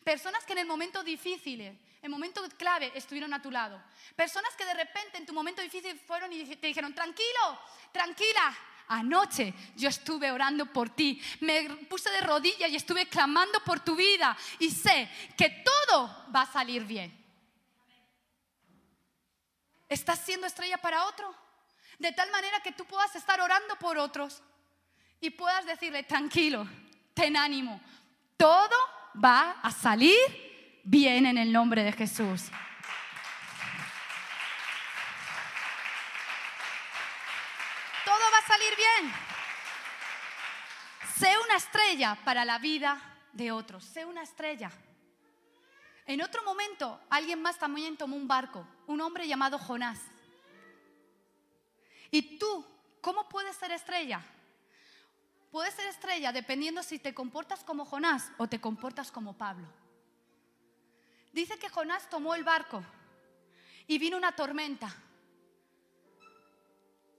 Personas 0.03 0.45
que 0.45 0.53
en 0.53 0.59
el 0.59 0.67
momento 0.67 1.03
difícil, 1.03 1.61
en 1.61 1.79
el 2.01 2.09
momento 2.09 2.47
clave, 2.57 2.91
estuvieron 2.95 3.33
a 3.33 3.41
tu 3.41 3.49
lado. 3.49 3.81
Personas 4.15 4.55
que 4.55 4.65
de 4.65 4.73
repente 4.73 5.17
en 5.17 5.25
tu 5.25 5.33
momento 5.33 5.61
difícil 5.61 5.99
fueron 5.99 6.31
y 6.31 6.55
te 6.55 6.67
dijeron, 6.67 6.93
tranquilo, 6.93 7.59
tranquila. 7.91 8.55
Anoche 8.93 9.53
yo 9.77 9.87
estuve 9.87 10.29
orando 10.31 10.65
por 10.65 10.89
ti, 10.89 11.21
me 11.39 11.69
puse 11.89 12.09
de 12.09 12.19
rodillas 12.19 12.69
y 12.69 12.75
estuve 12.75 13.07
clamando 13.07 13.61
por 13.63 13.79
tu 13.79 13.95
vida 13.95 14.37
y 14.59 14.69
sé 14.69 15.09
que 15.37 15.63
todo 15.63 16.25
va 16.35 16.41
a 16.41 16.51
salir 16.51 16.83
bien. 16.83 17.17
¿Estás 19.87 20.19
siendo 20.19 20.45
estrella 20.45 20.77
para 20.77 21.05
otro? 21.05 21.33
De 21.99 22.11
tal 22.11 22.31
manera 22.31 22.59
que 22.61 22.73
tú 22.73 22.83
puedas 22.83 23.15
estar 23.15 23.39
orando 23.39 23.77
por 23.77 23.97
otros 23.97 24.41
y 25.21 25.29
puedas 25.29 25.65
decirle, 25.65 26.03
tranquilo, 26.03 26.67
ten 27.13 27.37
ánimo, 27.37 27.79
todo 28.35 28.75
va 29.23 29.51
a 29.61 29.71
salir 29.71 30.81
bien 30.83 31.25
en 31.25 31.37
el 31.37 31.53
nombre 31.53 31.83
de 31.83 31.93
Jesús. 31.93 32.49
Todo 38.03 38.31
va 38.33 38.37
a 38.37 38.40
salir 38.51 38.75
bien. 38.75 39.13
Sé 41.17 41.33
una 41.45 41.55
estrella 41.55 42.17
para 42.25 42.43
la 42.43 42.59
vida 42.59 43.01
de 43.31 43.49
otros, 43.49 43.85
sé 43.85 44.03
una 44.03 44.23
estrella. 44.23 44.69
En 46.05 46.21
otro 46.21 46.43
momento, 46.43 46.99
alguien 47.09 47.41
más 47.41 47.57
también 47.57 47.95
tomó 47.95 48.17
un 48.17 48.27
barco, 48.27 48.67
un 48.87 48.99
hombre 48.99 49.25
llamado 49.25 49.57
Jonás. 49.57 49.99
¿Y 52.09 52.37
tú 52.37 52.65
cómo 52.99 53.29
puedes 53.29 53.55
ser 53.55 53.71
estrella? 53.71 54.21
Puedes 55.49 55.73
ser 55.73 55.87
estrella 55.87 56.33
dependiendo 56.33 56.83
si 56.83 56.99
te 56.99 57.13
comportas 57.13 57.63
como 57.63 57.85
Jonás 57.85 58.31
o 58.37 58.47
te 58.47 58.59
comportas 58.59 59.13
como 59.13 59.37
Pablo. 59.37 59.67
Dice 61.31 61.57
que 61.57 61.69
Jonás 61.69 62.09
tomó 62.09 62.35
el 62.35 62.43
barco 62.43 62.83
y 63.87 63.97
vino 63.97 64.17
una 64.17 64.35
tormenta. 64.35 64.93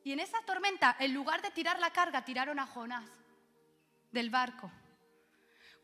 Y 0.05 0.13
en 0.13 0.21
esa 0.21 0.41
tormenta, 0.43 0.97
en 0.99 1.15
lugar 1.15 1.43
de 1.43 1.51
tirar 1.51 1.79
la 1.79 1.91
carga, 1.91 2.25
tiraron 2.25 2.59
a 2.59 2.67
Jonás 2.67 3.09
del 4.11 4.31
barco. 4.31 4.71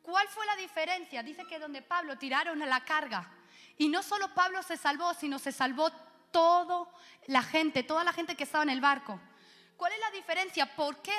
¿Cuál 0.02 0.26
fue 0.28 0.44
la 0.46 0.56
diferencia? 0.56 1.22
Dice 1.22 1.44
que 1.46 1.58
donde 1.58 1.82
Pablo 1.82 2.16
tiraron 2.18 2.58
la 2.58 2.84
carga. 2.84 3.30
Y 3.76 3.88
no 3.88 4.02
solo 4.02 4.34
Pablo 4.34 4.62
se 4.62 4.76
salvó, 4.76 5.14
sino 5.14 5.38
se 5.38 5.52
salvó 5.52 5.90
toda 6.32 6.88
la 7.26 7.42
gente, 7.42 7.82
toda 7.82 8.04
la 8.04 8.12
gente 8.12 8.34
que 8.34 8.44
estaba 8.44 8.64
en 8.64 8.70
el 8.70 8.80
barco. 8.80 9.20
¿Cuál 9.76 9.92
es 9.92 10.00
la 10.00 10.10
diferencia? 10.10 10.74
¿Por 10.74 11.00
qué? 11.02 11.12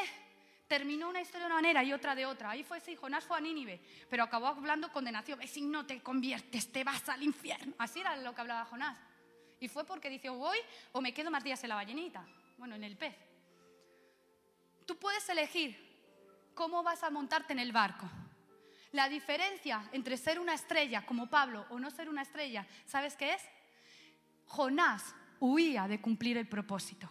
terminó 0.69 1.09
una 1.09 1.19
historia 1.19 1.41
de 1.41 1.45
una 1.47 1.55
manera 1.55 1.83
y 1.83 1.91
otra 1.91 2.13
de 2.13 2.27
otra. 2.27 2.51
Ahí 2.51 2.63
fue, 2.63 2.79
sí, 2.79 2.95
Jonás 2.95 3.25
fue 3.25 3.35
a 3.35 3.41
Nínive, 3.41 3.81
pero 4.07 4.23
acabó 4.23 4.45
hablando 4.45 4.93
condenación. 4.93 5.45
Si 5.47 5.62
no 5.62 5.85
te 5.85 5.99
conviertes, 6.01 6.71
te 6.71 6.83
vas 6.83 7.09
al 7.09 7.23
infierno. 7.23 7.73
Así 7.79 7.99
era 7.99 8.15
lo 8.17 8.35
que 8.35 8.41
hablaba 8.41 8.65
Jonás. 8.65 8.95
Y 9.59 9.67
fue 9.67 9.83
porque 9.83 10.09
dice, 10.09 10.29
o 10.29 10.35
voy 10.35 10.57
o 10.91 11.01
me 11.01 11.12
quedo 11.12 11.31
más 11.31 11.43
días 11.43 11.62
en 11.63 11.69
la 11.69 11.75
ballenita, 11.75 12.23
bueno, 12.60 12.76
en 12.76 12.84
el 12.84 12.98
pez. 12.98 13.15
Tú 14.86 14.98
puedes 14.98 15.28
elegir 15.30 15.78
cómo 16.54 16.84
vas 16.84 17.02
a 17.04 17.10
montarte 17.10 17.54
en 17.54 17.60
el 17.60 17.72
barco. 17.72 18.10
La 18.91 19.08
diferencia 19.08 19.88
entre 19.93 20.17
ser 20.17 20.39
una 20.39 20.54
estrella 20.54 21.06
como 21.06 21.30
Pablo 21.30 21.65
o 21.69 21.80
no 21.80 21.89
ser 21.89 22.10
una 22.10 22.24
estrella, 22.24 22.67
¿sabes 22.86 23.15
qué 23.15 23.34
es? 23.34 23.41
Jonás 24.45 25.15
huía 25.39 25.88
de 25.88 26.02
cumplir 26.02 26.38
el 26.38 26.48
propósito, 26.48 27.10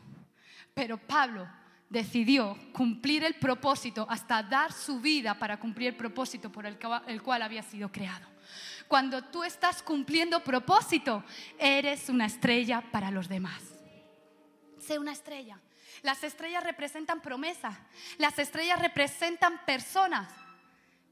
pero 0.75 0.99
Pablo 0.99 1.49
decidió 1.89 2.59
cumplir 2.73 3.25
el 3.25 3.35
propósito 3.35 4.07
hasta 4.11 4.43
dar 4.43 4.73
su 4.73 5.01
vida 5.01 5.39
para 5.39 5.59
cumplir 5.59 5.89
el 5.89 5.97
propósito 5.97 6.53
por 6.53 6.67
el 6.67 7.23
cual 7.23 7.43
había 7.43 7.63
sido 7.63 7.91
creado. 7.91 8.27
Cuando 8.87 9.25
tú 9.25 9.45
estás 9.45 9.83
cumpliendo 9.83 10.45
propósito, 10.45 11.25
eres 11.59 12.09
una 12.09 12.27
estrella 12.27 12.83
para 12.91 13.11
los 13.11 13.29
demás. 13.29 13.78
Sé 14.89 14.99
una 14.99 15.13
estrella. 15.13 15.61
Las 16.01 16.25
estrellas 16.25 16.65
representan 16.65 17.21
promesa. 17.21 17.79
Las 18.17 18.39
estrellas 18.39 18.81
representan 18.81 19.63
personas. 19.67 20.33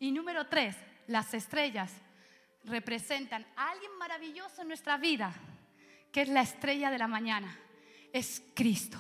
Y 0.01 0.13
número 0.13 0.47
tres, 0.47 0.75
las 1.09 1.35
estrellas 1.35 1.93
representan 2.65 3.47
a 3.55 3.73
alguien 3.73 3.95
maravilloso 3.99 4.63
en 4.63 4.69
nuestra 4.69 4.97
vida, 4.97 5.31
que 6.11 6.23
es 6.23 6.29
la 6.31 6.41
estrella 6.41 6.91
de 6.91 6.97
la 6.97 7.07
mañana. 7.07 7.55
Es 8.15 8.43
Cristo, 8.55 8.97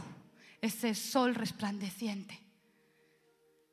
ese 0.60 0.94
sol 0.94 1.34
resplandeciente, 1.34 2.38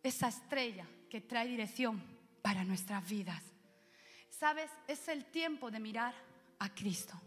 esa 0.04 0.30
estrella 0.30 0.88
que 1.10 1.20
trae 1.20 1.50
dirección 1.50 2.02
para 2.42 2.64
nuestras 2.64 3.06
vidas. 3.10 3.44
¿Sabes? 4.30 4.72
Es 4.88 5.10
el 5.10 5.26
tiempo 5.26 5.70
de 5.70 5.82
mirar 5.82 6.14
a 6.60 6.74
Cristo. 6.74 7.20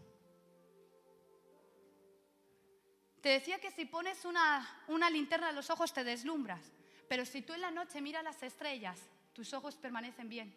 Te 3.21 3.29
decía 3.29 3.59
que 3.59 3.71
si 3.71 3.85
pones 3.85 4.25
una, 4.25 4.65
linterna 5.11 5.49
en 5.49 5.55
los 5.55 5.69
ojos 5.69 5.93
te 5.93 6.03
deslumbras, 6.03 6.61
pero 7.09 7.25
si 7.25 7.41
tú 7.41 7.53
en 7.53 7.61
la 7.61 7.71
noche 7.71 8.01
miras 8.01 8.23
las 8.23 8.41
estrellas, 8.43 8.99
tus 9.33 9.53
ojos 9.53 9.75
permanecen 9.75 10.29
bien. 10.29 10.53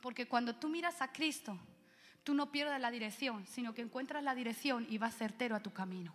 Porque 0.00 0.28
cuando 0.28 0.54
tú 0.54 0.68
miras 0.68 1.02
a 1.02 1.12
Cristo, 1.12 1.58
tú 2.22 2.34
no 2.34 2.52
pierdes 2.52 2.80
la 2.80 2.90
dirección, 2.90 3.46
sino 3.46 3.74
que 3.74 3.82
encuentras 3.82 4.22
la 4.22 4.34
dirección 4.34 4.86
y 4.88 4.98
vas 4.98 5.16
certero 5.16 5.56
a 5.56 5.62
tu 5.62 5.72
camino. 5.72 6.14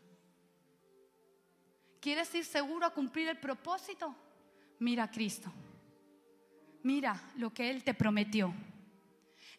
¿Quieres 1.99 2.33
ir 2.35 2.45
seguro 2.45 2.85
a 2.85 2.93
cumplir 2.93 3.27
el 3.29 3.37
propósito? 3.37 4.15
Mira 4.79 5.03
a 5.03 5.11
Cristo. 5.11 5.51
Mira 6.83 7.21
lo 7.37 7.53
que 7.53 7.69
Él 7.69 7.83
te 7.83 7.93
prometió. 7.93 8.53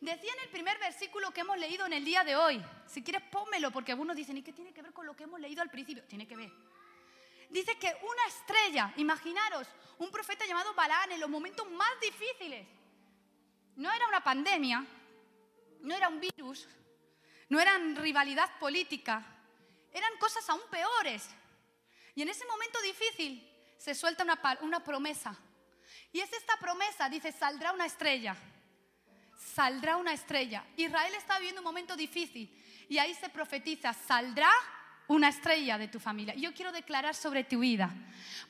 Decía 0.04 0.34
en 0.34 0.40
el 0.40 0.50
primer 0.50 0.78
versículo 0.78 1.30
que 1.30 1.40
hemos 1.40 1.56
leído 1.56 1.86
en 1.86 1.94
el 1.94 2.04
día 2.04 2.22
de 2.24 2.36
hoy. 2.36 2.62
Si 2.86 3.02
quieres, 3.02 3.22
pónmelo, 3.22 3.70
porque 3.70 3.92
algunos 3.92 4.14
dicen, 4.14 4.36
¿y 4.36 4.42
qué 4.42 4.52
tiene 4.52 4.70
que 4.74 4.82
ver 4.82 4.92
con 4.92 5.06
lo 5.06 5.16
que 5.16 5.24
hemos 5.24 5.40
leído 5.40 5.62
al 5.62 5.70
principio? 5.70 6.04
Tiene 6.04 6.28
que 6.28 6.36
ver. 6.36 6.52
Dice 7.48 7.78
que 7.78 7.86
una 7.86 8.26
estrella, 8.28 8.92
imaginaros, 8.98 9.66
un 9.96 10.10
profeta 10.10 10.44
llamado 10.44 10.74
Balán 10.74 11.10
en 11.12 11.20
los 11.20 11.30
momentos 11.30 11.70
más 11.70 11.88
difíciles. 12.02 12.68
No 13.76 13.90
era 13.90 14.06
una 14.06 14.22
pandemia, 14.22 14.84
no 15.80 15.94
era 15.94 16.10
un 16.10 16.20
virus, 16.20 16.68
no 17.48 17.58
era 17.58 17.78
rivalidad 17.78 18.58
política, 18.58 19.24
eran 19.90 20.18
cosas 20.18 20.46
aún 20.50 20.68
peores. 20.70 21.30
Y 22.14 22.20
en 22.20 22.28
ese 22.28 22.44
momento 22.44 22.78
difícil 22.82 23.50
se 23.78 23.94
suelta 23.94 24.22
una, 24.22 24.38
una 24.60 24.84
promesa. 24.84 25.34
Y 26.12 26.20
es 26.20 26.30
esta 26.30 26.58
promesa, 26.58 27.08
dice, 27.08 27.32
saldrá 27.32 27.72
una 27.72 27.86
estrella. 27.86 28.36
Saldrá 29.36 29.96
una 29.96 30.12
estrella. 30.12 30.64
Israel 30.76 31.14
está 31.16 31.38
viviendo 31.38 31.60
un 31.60 31.64
momento 31.66 31.96
difícil 31.96 32.50
y 32.88 32.98
ahí 32.98 33.14
se 33.14 33.28
profetiza, 33.28 33.92
saldrá 33.92 34.50
una 35.06 35.28
estrella 35.28 35.76
de 35.76 35.88
tu 35.88 36.00
familia. 36.00 36.34
Yo 36.34 36.54
quiero 36.54 36.72
declarar 36.72 37.14
sobre 37.14 37.44
tu 37.44 37.58
vida. 37.58 37.90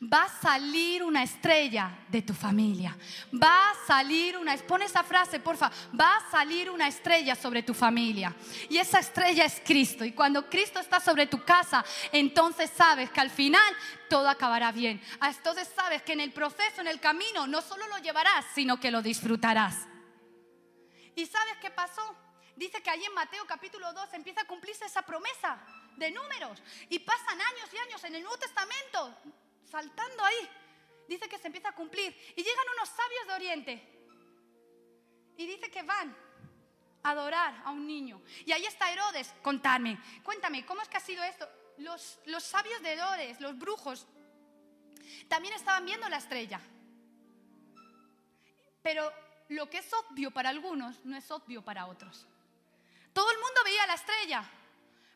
Va 0.00 0.24
a 0.24 0.40
salir 0.40 1.02
una 1.02 1.22
estrella 1.22 1.90
de 2.08 2.22
tu 2.22 2.32
familia. 2.32 2.96
Va 3.32 3.70
a 3.70 3.74
salir 3.86 4.38
una, 4.38 4.56
pon 4.58 4.82
esa 4.82 5.02
frase, 5.02 5.40
porfa. 5.40 5.70
Va 5.98 6.16
a 6.16 6.30
salir 6.30 6.70
una 6.70 6.86
estrella 6.86 7.34
sobre 7.34 7.62
tu 7.62 7.74
familia. 7.74 8.34
Y 8.68 8.78
esa 8.78 9.00
estrella 9.00 9.44
es 9.44 9.60
Cristo. 9.64 10.04
Y 10.04 10.12
cuando 10.12 10.48
Cristo 10.48 10.78
está 10.78 11.00
sobre 11.00 11.26
tu 11.26 11.42
casa, 11.44 11.84
entonces 12.12 12.70
sabes 12.76 13.10
que 13.10 13.20
al 13.20 13.30
final 13.30 13.74
todo 14.08 14.28
acabará 14.28 14.70
bien. 14.70 15.00
Entonces 15.20 15.68
sabes 15.74 16.02
que 16.02 16.12
en 16.12 16.20
el 16.20 16.32
proceso, 16.32 16.80
en 16.80 16.88
el 16.88 17.00
camino, 17.00 17.46
no 17.46 17.62
solo 17.62 17.86
lo 17.88 17.98
llevarás, 17.98 18.44
sino 18.54 18.78
que 18.78 18.90
lo 18.90 19.02
disfrutarás. 19.02 19.88
¿Y 21.14 21.26
sabes 21.26 21.56
qué 21.58 21.70
pasó? 21.70 22.16
Dice 22.56 22.82
que 22.82 22.90
allí 22.90 23.04
en 23.04 23.14
Mateo 23.14 23.44
capítulo 23.46 23.92
2 23.92 24.14
empieza 24.14 24.42
a 24.42 24.46
cumplirse 24.46 24.84
esa 24.84 25.02
promesa 25.02 25.60
de 25.96 26.10
números. 26.10 26.62
Y 26.88 26.98
pasan 27.00 27.40
años 27.40 27.72
y 27.72 27.76
años 27.78 28.04
en 28.04 28.14
el 28.14 28.22
Nuevo 28.22 28.38
Testamento, 28.38 29.16
saltando 29.70 30.24
ahí. 30.24 30.48
Dice 31.08 31.28
que 31.28 31.38
se 31.38 31.48
empieza 31.48 31.70
a 31.70 31.74
cumplir. 31.74 32.16
Y 32.36 32.42
llegan 32.42 32.64
unos 32.76 32.88
sabios 32.88 33.26
de 33.26 33.32
Oriente. 33.34 33.94
Y 35.36 35.46
dice 35.46 35.70
que 35.70 35.82
van 35.82 36.16
a 37.02 37.10
adorar 37.10 37.62
a 37.64 37.70
un 37.70 37.86
niño. 37.86 38.22
Y 38.46 38.52
ahí 38.52 38.64
está 38.64 38.92
Herodes. 38.92 39.34
Contadme, 39.42 39.98
cuéntame, 40.22 40.64
¿cómo 40.64 40.80
es 40.82 40.88
que 40.88 40.96
ha 40.96 41.00
sido 41.00 41.24
esto? 41.24 41.48
Los, 41.78 42.20
los 42.26 42.44
sabios 42.44 42.80
de 42.82 42.92
Herodes, 42.92 43.40
los 43.40 43.58
brujos, 43.58 44.06
también 45.28 45.54
estaban 45.54 45.84
viendo 45.84 46.08
la 46.08 46.18
estrella. 46.18 46.60
Pero 48.82 49.12
lo 49.48 49.68
que 49.68 49.78
es 49.78 49.90
obvio 49.92 50.30
para 50.30 50.48
algunos 50.48 51.04
no 51.04 51.16
es 51.16 51.30
obvio 51.30 51.62
para 51.62 51.86
otros. 51.86 52.26
Todo 53.12 53.30
el 53.30 53.38
mundo 53.38 53.60
veía 53.64 53.86
la 53.86 53.94
estrella, 53.94 54.44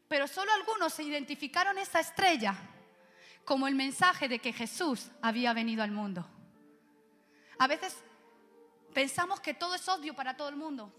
pero 0.08 0.28
solo 0.28 0.52
algunos 0.52 0.92
se 0.92 1.02
identificaron 1.02 1.78
esa 1.78 2.00
estrella 2.00 2.56
como 3.44 3.66
el 3.66 3.74
mensaje 3.74 4.28
de 4.28 4.38
que 4.38 4.52
Jesús 4.52 5.10
había 5.22 5.52
venido 5.52 5.82
al 5.82 5.90
mundo. 5.90 6.28
A 7.58 7.66
veces 7.66 7.96
pensamos 8.92 9.40
que 9.40 9.54
todo 9.54 9.74
es 9.74 9.88
obvio 9.88 10.14
para 10.14 10.36
todo 10.36 10.48
el 10.48 10.56
mundo. 10.56 10.92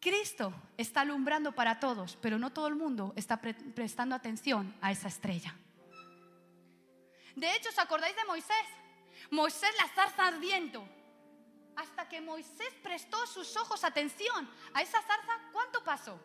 Cristo 0.00 0.52
está 0.76 1.02
alumbrando 1.02 1.52
para 1.52 1.80
todos, 1.80 2.16
pero 2.20 2.38
no 2.38 2.52
todo 2.52 2.68
el 2.68 2.76
mundo 2.76 3.12
está 3.16 3.40
prestando 3.40 4.14
atención 4.14 4.74
a 4.80 4.90
esa 4.90 5.08
estrella. 5.08 5.54
De 7.34 7.54
hecho, 7.54 7.68
¿os 7.68 7.78
acordáis 7.78 8.16
de 8.16 8.24
Moisés? 8.24 8.66
Moisés 9.30 9.70
la 9.78 9.88
zarza 9.88 10.26
ardiendo. 10.26 10.88
Hasta 11.76 12.08
que 12.08 12.20
Moisés 12.20 12.72
prestó 12.82 13.26
sus 13.26 13.56
ojos 13.56 13.84
atención 13.84 14.48
a 14.74 14.82
esa 14.82 15.00
zarza, 15.02 15.32
¿cuánto 15.52 15.84
pasó? 15.84 16.18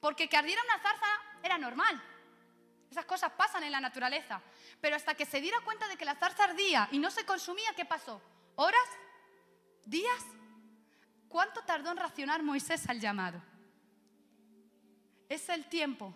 Porque 0.00 0.28
que 0.28 0.36
ardiera 0.36 0.62
una 0.62 0.78
zarza 0.78 1.06
era 1.42 1.58
normal. 1.58 2.02
Esas 2.90 3.04
cosas 3.06 3.32
pasan 3.32 3.64
en 3.64 3.72
la 3.72 3.80
naturaleza. 3.80 4.40
Pero 4.80 4.94
hasta 4.94 5.14
que 5.14 5.26
se 5.26 5.40
diera 5.40 5.60
cuenta 5.64 5.88
de 5.88 5.96
que 5.96 6.04
la 6.04 6.14
zarza 6.14 6.44
ardía 6.44 6.88
y 6.92 6.98
no 6.98 7.10
se 7.10 7.26
consumía, 7.26 7.74
¿qué 7.74 7.84
pasó? 7.84 8.22
¿Horas? 8.54 8.88
¿Días? 9.84 10.24
¿Cuánto 11.28 11.62
tardó 11.62 11.90
en 11.90 11.96
racionar 11.96 12.42
Moisés 12.44 12.88
al 12.88 13.00
llamado? 13.00 13.42
Es 15.28 15.48
el 15.48 15.66
tiempo 15.66 16.14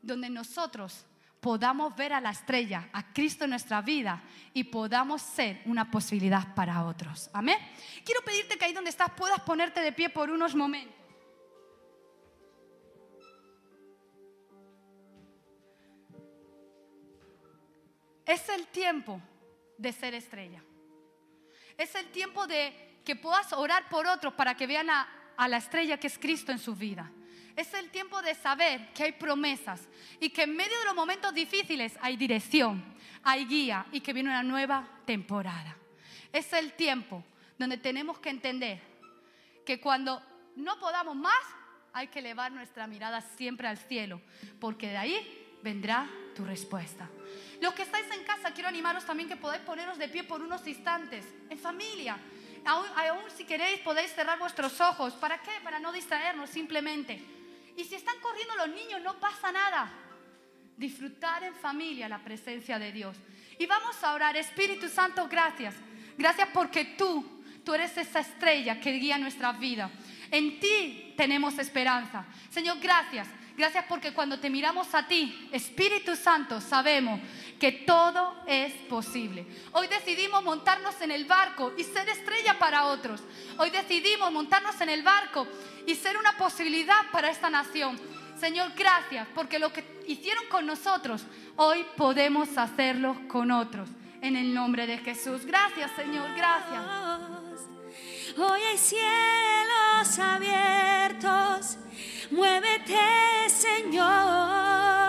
donde 0.00 0.30
nosotros 0.30 1.04
podamos 1.40 1.96
ver 1.96 2.12
a 2.12 2.20
la 2.20 2.30
estrella, 2.30 2.88
a 2.92 3.12
Cristo 3.12 3.44
en 3.44 3.50
nuestra 3.50 3.80
vida 3.80 4.22
y 4.52 4.64
podamos 4.64 5.22
ser 5.22 5.62
una 5.64 5.90
posibilidad 5.90 6.54
para 6.54 6.84
otros. 6.84 7.30
Amén. 7.32 7.58
Quiero 8.04 8.20
pedirte 8.22 8.58
que 8.58 8.66
ahí 8.66 8.72
donde 8.72 8.90
estás 8.90 9.10
puedas 9.12 9.40
ponerte 9.40 9.80
de 9.80 9.92
pie 9.92 10.10
por 10.10 10.30
unos 10.30 10.54
momentos. 10.54 11.00
Es 18.26 18.48
el 18.48 18.68
tiempo 18.68 19.20
de 19.76 19.92
ser 19.92 20.14
estrella. 20.14 20.62
Es 21.76 21.94
el 21.96 22.12
tiempo 22.12 22.46
de 22.46 23.00
que 23.04 23.16
puedas 23.16 23.52
orar 23.52 23.88
por 23.88 24.06
otros 24.06 24.34
para 24.34 24.54
que 24.54 24.68
vean 24.68 24.88
a, 24.88 25.08
la 25.48 25.56
estrella 25.56 25.98
que 25.98 26.06
es 26.06 26.16
Cristo 26.16 26.52
en 26.52 26.58
su 26.58 26.76
vida. 26.76 27.10
Es 27.56 27.72
el 27.74 27.90
tiempo 27.90 28.20
de 28.22 28.34
saber 28.34 28.92
que 28.94 29.04
hay 29.04 29.12
promesas 29.12 29.88
y 30.20 30.30
que 30.30 30.42
en 30.42 30.56
medio 30.56 30.78
de 30.78 30.84
los 30.84 30.94
momentos 30.94 31.34
difíciles 31.34 31.96
hay 32.00 32.16
dirección, 32.16 32.82
hay 33.22 33.44
guía 33.46 33.86
y 33.92 34.00
que 34.00 34.12
viene 34.12 34.30
una 34.30 34.42
nueva 34.42 34.88
temporada. 35.04 35.76
Es 36.32 36.52
el 36.52 36.72
tiempo 36.74 37.24
donde 37.58 37.76
tenemos 37.76 38.18
que 38.18 38.30
entender 38.30 38.80
que 39.64 39.80
cuando 39.80 40.22
no 40.56 40.78
podamos 40.78 41.16
más, 41.16 41.34
hay 41.92 42.08
que 42.08 42.20
elevar 42.20 42.52
nuestra 42.52 42.86
mirada 42.86 43.20
siempre 43.20 43.66
al 43.66 43.78
cielo, 43.78 44.20
porque 44.60 44.88
de 44.88 44.96
ahí 44.96 45.58
vendrá 45.62 46.08
tu 46.34 46.44
respuesta. 46.44 47.08
Los 47.60 47.74
que 47.74 47.82
estáis 47.82 48.06
en 48.10 48.24
casa, 48.24 48.52
quiero 48.52 48.68
animaros 48.68 49.04
también 49.04 49.28
que 49.28 49.36
podáis 49.36 49.62
poneros 49.62 49.98
de 49.98 50.08
pie 50.08 50.24
por 50.24 50.40
unos 50.40 50.66
instantes, 50.66 51.26
en 51.48 51.58
familia. 51.58 52.16
Aún, 52.64 53.20
si 53.36 53.44
queréis 53.44 53.80
podéis 53.80 54.12
cerrar 54.14 54.38
vuestros 54.38 54.80
ojos. 54.80 55.14
¿Para 55.14 55.40
qué? 55.42 55.50
Para 55.62 55.78
no 55.78 55.92
distraernos 55.92 56.50
simplemente. 56.50 57.22
Y 57.80 57.84
si 57.84 57.94
están 57.94 58.20
corriendo 58.20 58.56
los 58.56 58.68
niños, 58.68 59.00
no 59.00 59.18
pasa 59.18 59.50
nada. 59.50 59.90
Disfrutar 60.76 61.42
en 61.44 61.54
familia 61.54 62.10
la 62.10 62.22
presencia 62.22 62.78
de 62.78 62.92
Dios. 62.92 63.16
Y 63.58 63.64
vamos 63.64 64.04
a 64.04 64.12
orar, 64.12 64.36
Espíritu 64.36 64.86
Santo, 64.90 65.26
gracias. 65.28 65.74
Gracias 66.18 66.48
porque 66.52 66.84
tú, 66.84 67.42
tú 67.64 67.72
eres 67.72 67.96
esa 67.96 68.20
estrella 68.20 68.78
que 68.78 68.92
guía 68.92 69.16
nuestra 69.16 69.52
vida. 69.52 69.90
En 70.30 70.60
ti 70.60 71.14
tenemos 71.16 71.58
esperanza. 71.58 72.26
Señor, 72.50 72.80
gracias. 72.80 73.28
Gracias 73.56 73.84
porque 73.88 74.12
cuando 74.12 74.38
te 74.38 74.50
miramos 74.50 74.94
a 74.94 75.06
ti, 75.06 75.48
Espíritu 75.50 76.16
Santo, 76.16 76.60
sabemos 76.60 77.20
que 77.58 77.72
todo 77.72 78.42
es 78.46 78.72
posible. 78.88 79.46
Hoy 79.72 79.86
decidimos 79.86 80.42
montarnos 80.42 81.00
en 81.00 81.10
el 81.10 81.24
barco 81.24 81.72
y 81.76 81.84
ser 81.84 82.08
estrella 82.08 82.58
para 82.58 82.86
otros. 82.86 83.22
Hoy 83.58 83.70
decidimos 83.70 84.32
montarnos 84.32 84.80
en 84.80 84.88
el 84.88 85.02
barco 85.02 85.46
y 85.86 85.94
ser 85.94 86.16
una 86.16 86.36
posibilidad 86.36 87.10
para 87.12 87.30
esta 87.30 87.50
nación. 87.50 87.98
Señor, 88.38 88.72
gracias 88.76 89.26
porque 89.34 89.58
lo 89.58 89.72
que 89.72 89.84
hicieron 90.06 90.44
con 90.50 90.66
nosotros, 90.66 91.24
hoy 91.56 91.84
podemos 91.96 92.56
hacerlo 92.56 93.16
con 93.28 93.50
otros. 93.50 93.88
En 94.22 94.36
el 94.36 94.52
nombre 94.52 94.86
de 94.86 94.98
Jesús. 94.98 95.46
Gracias, 95.46 95.90
Señor, 95.96 96.28
gracias. 96.36 96.84
Hoy 98.36 98.60
hay 98.60 98.78
cielos 98.78 100.18
abiertos. 100.18 101.78
Muévete, 102.30 103.48
Señor. 103.48 104.99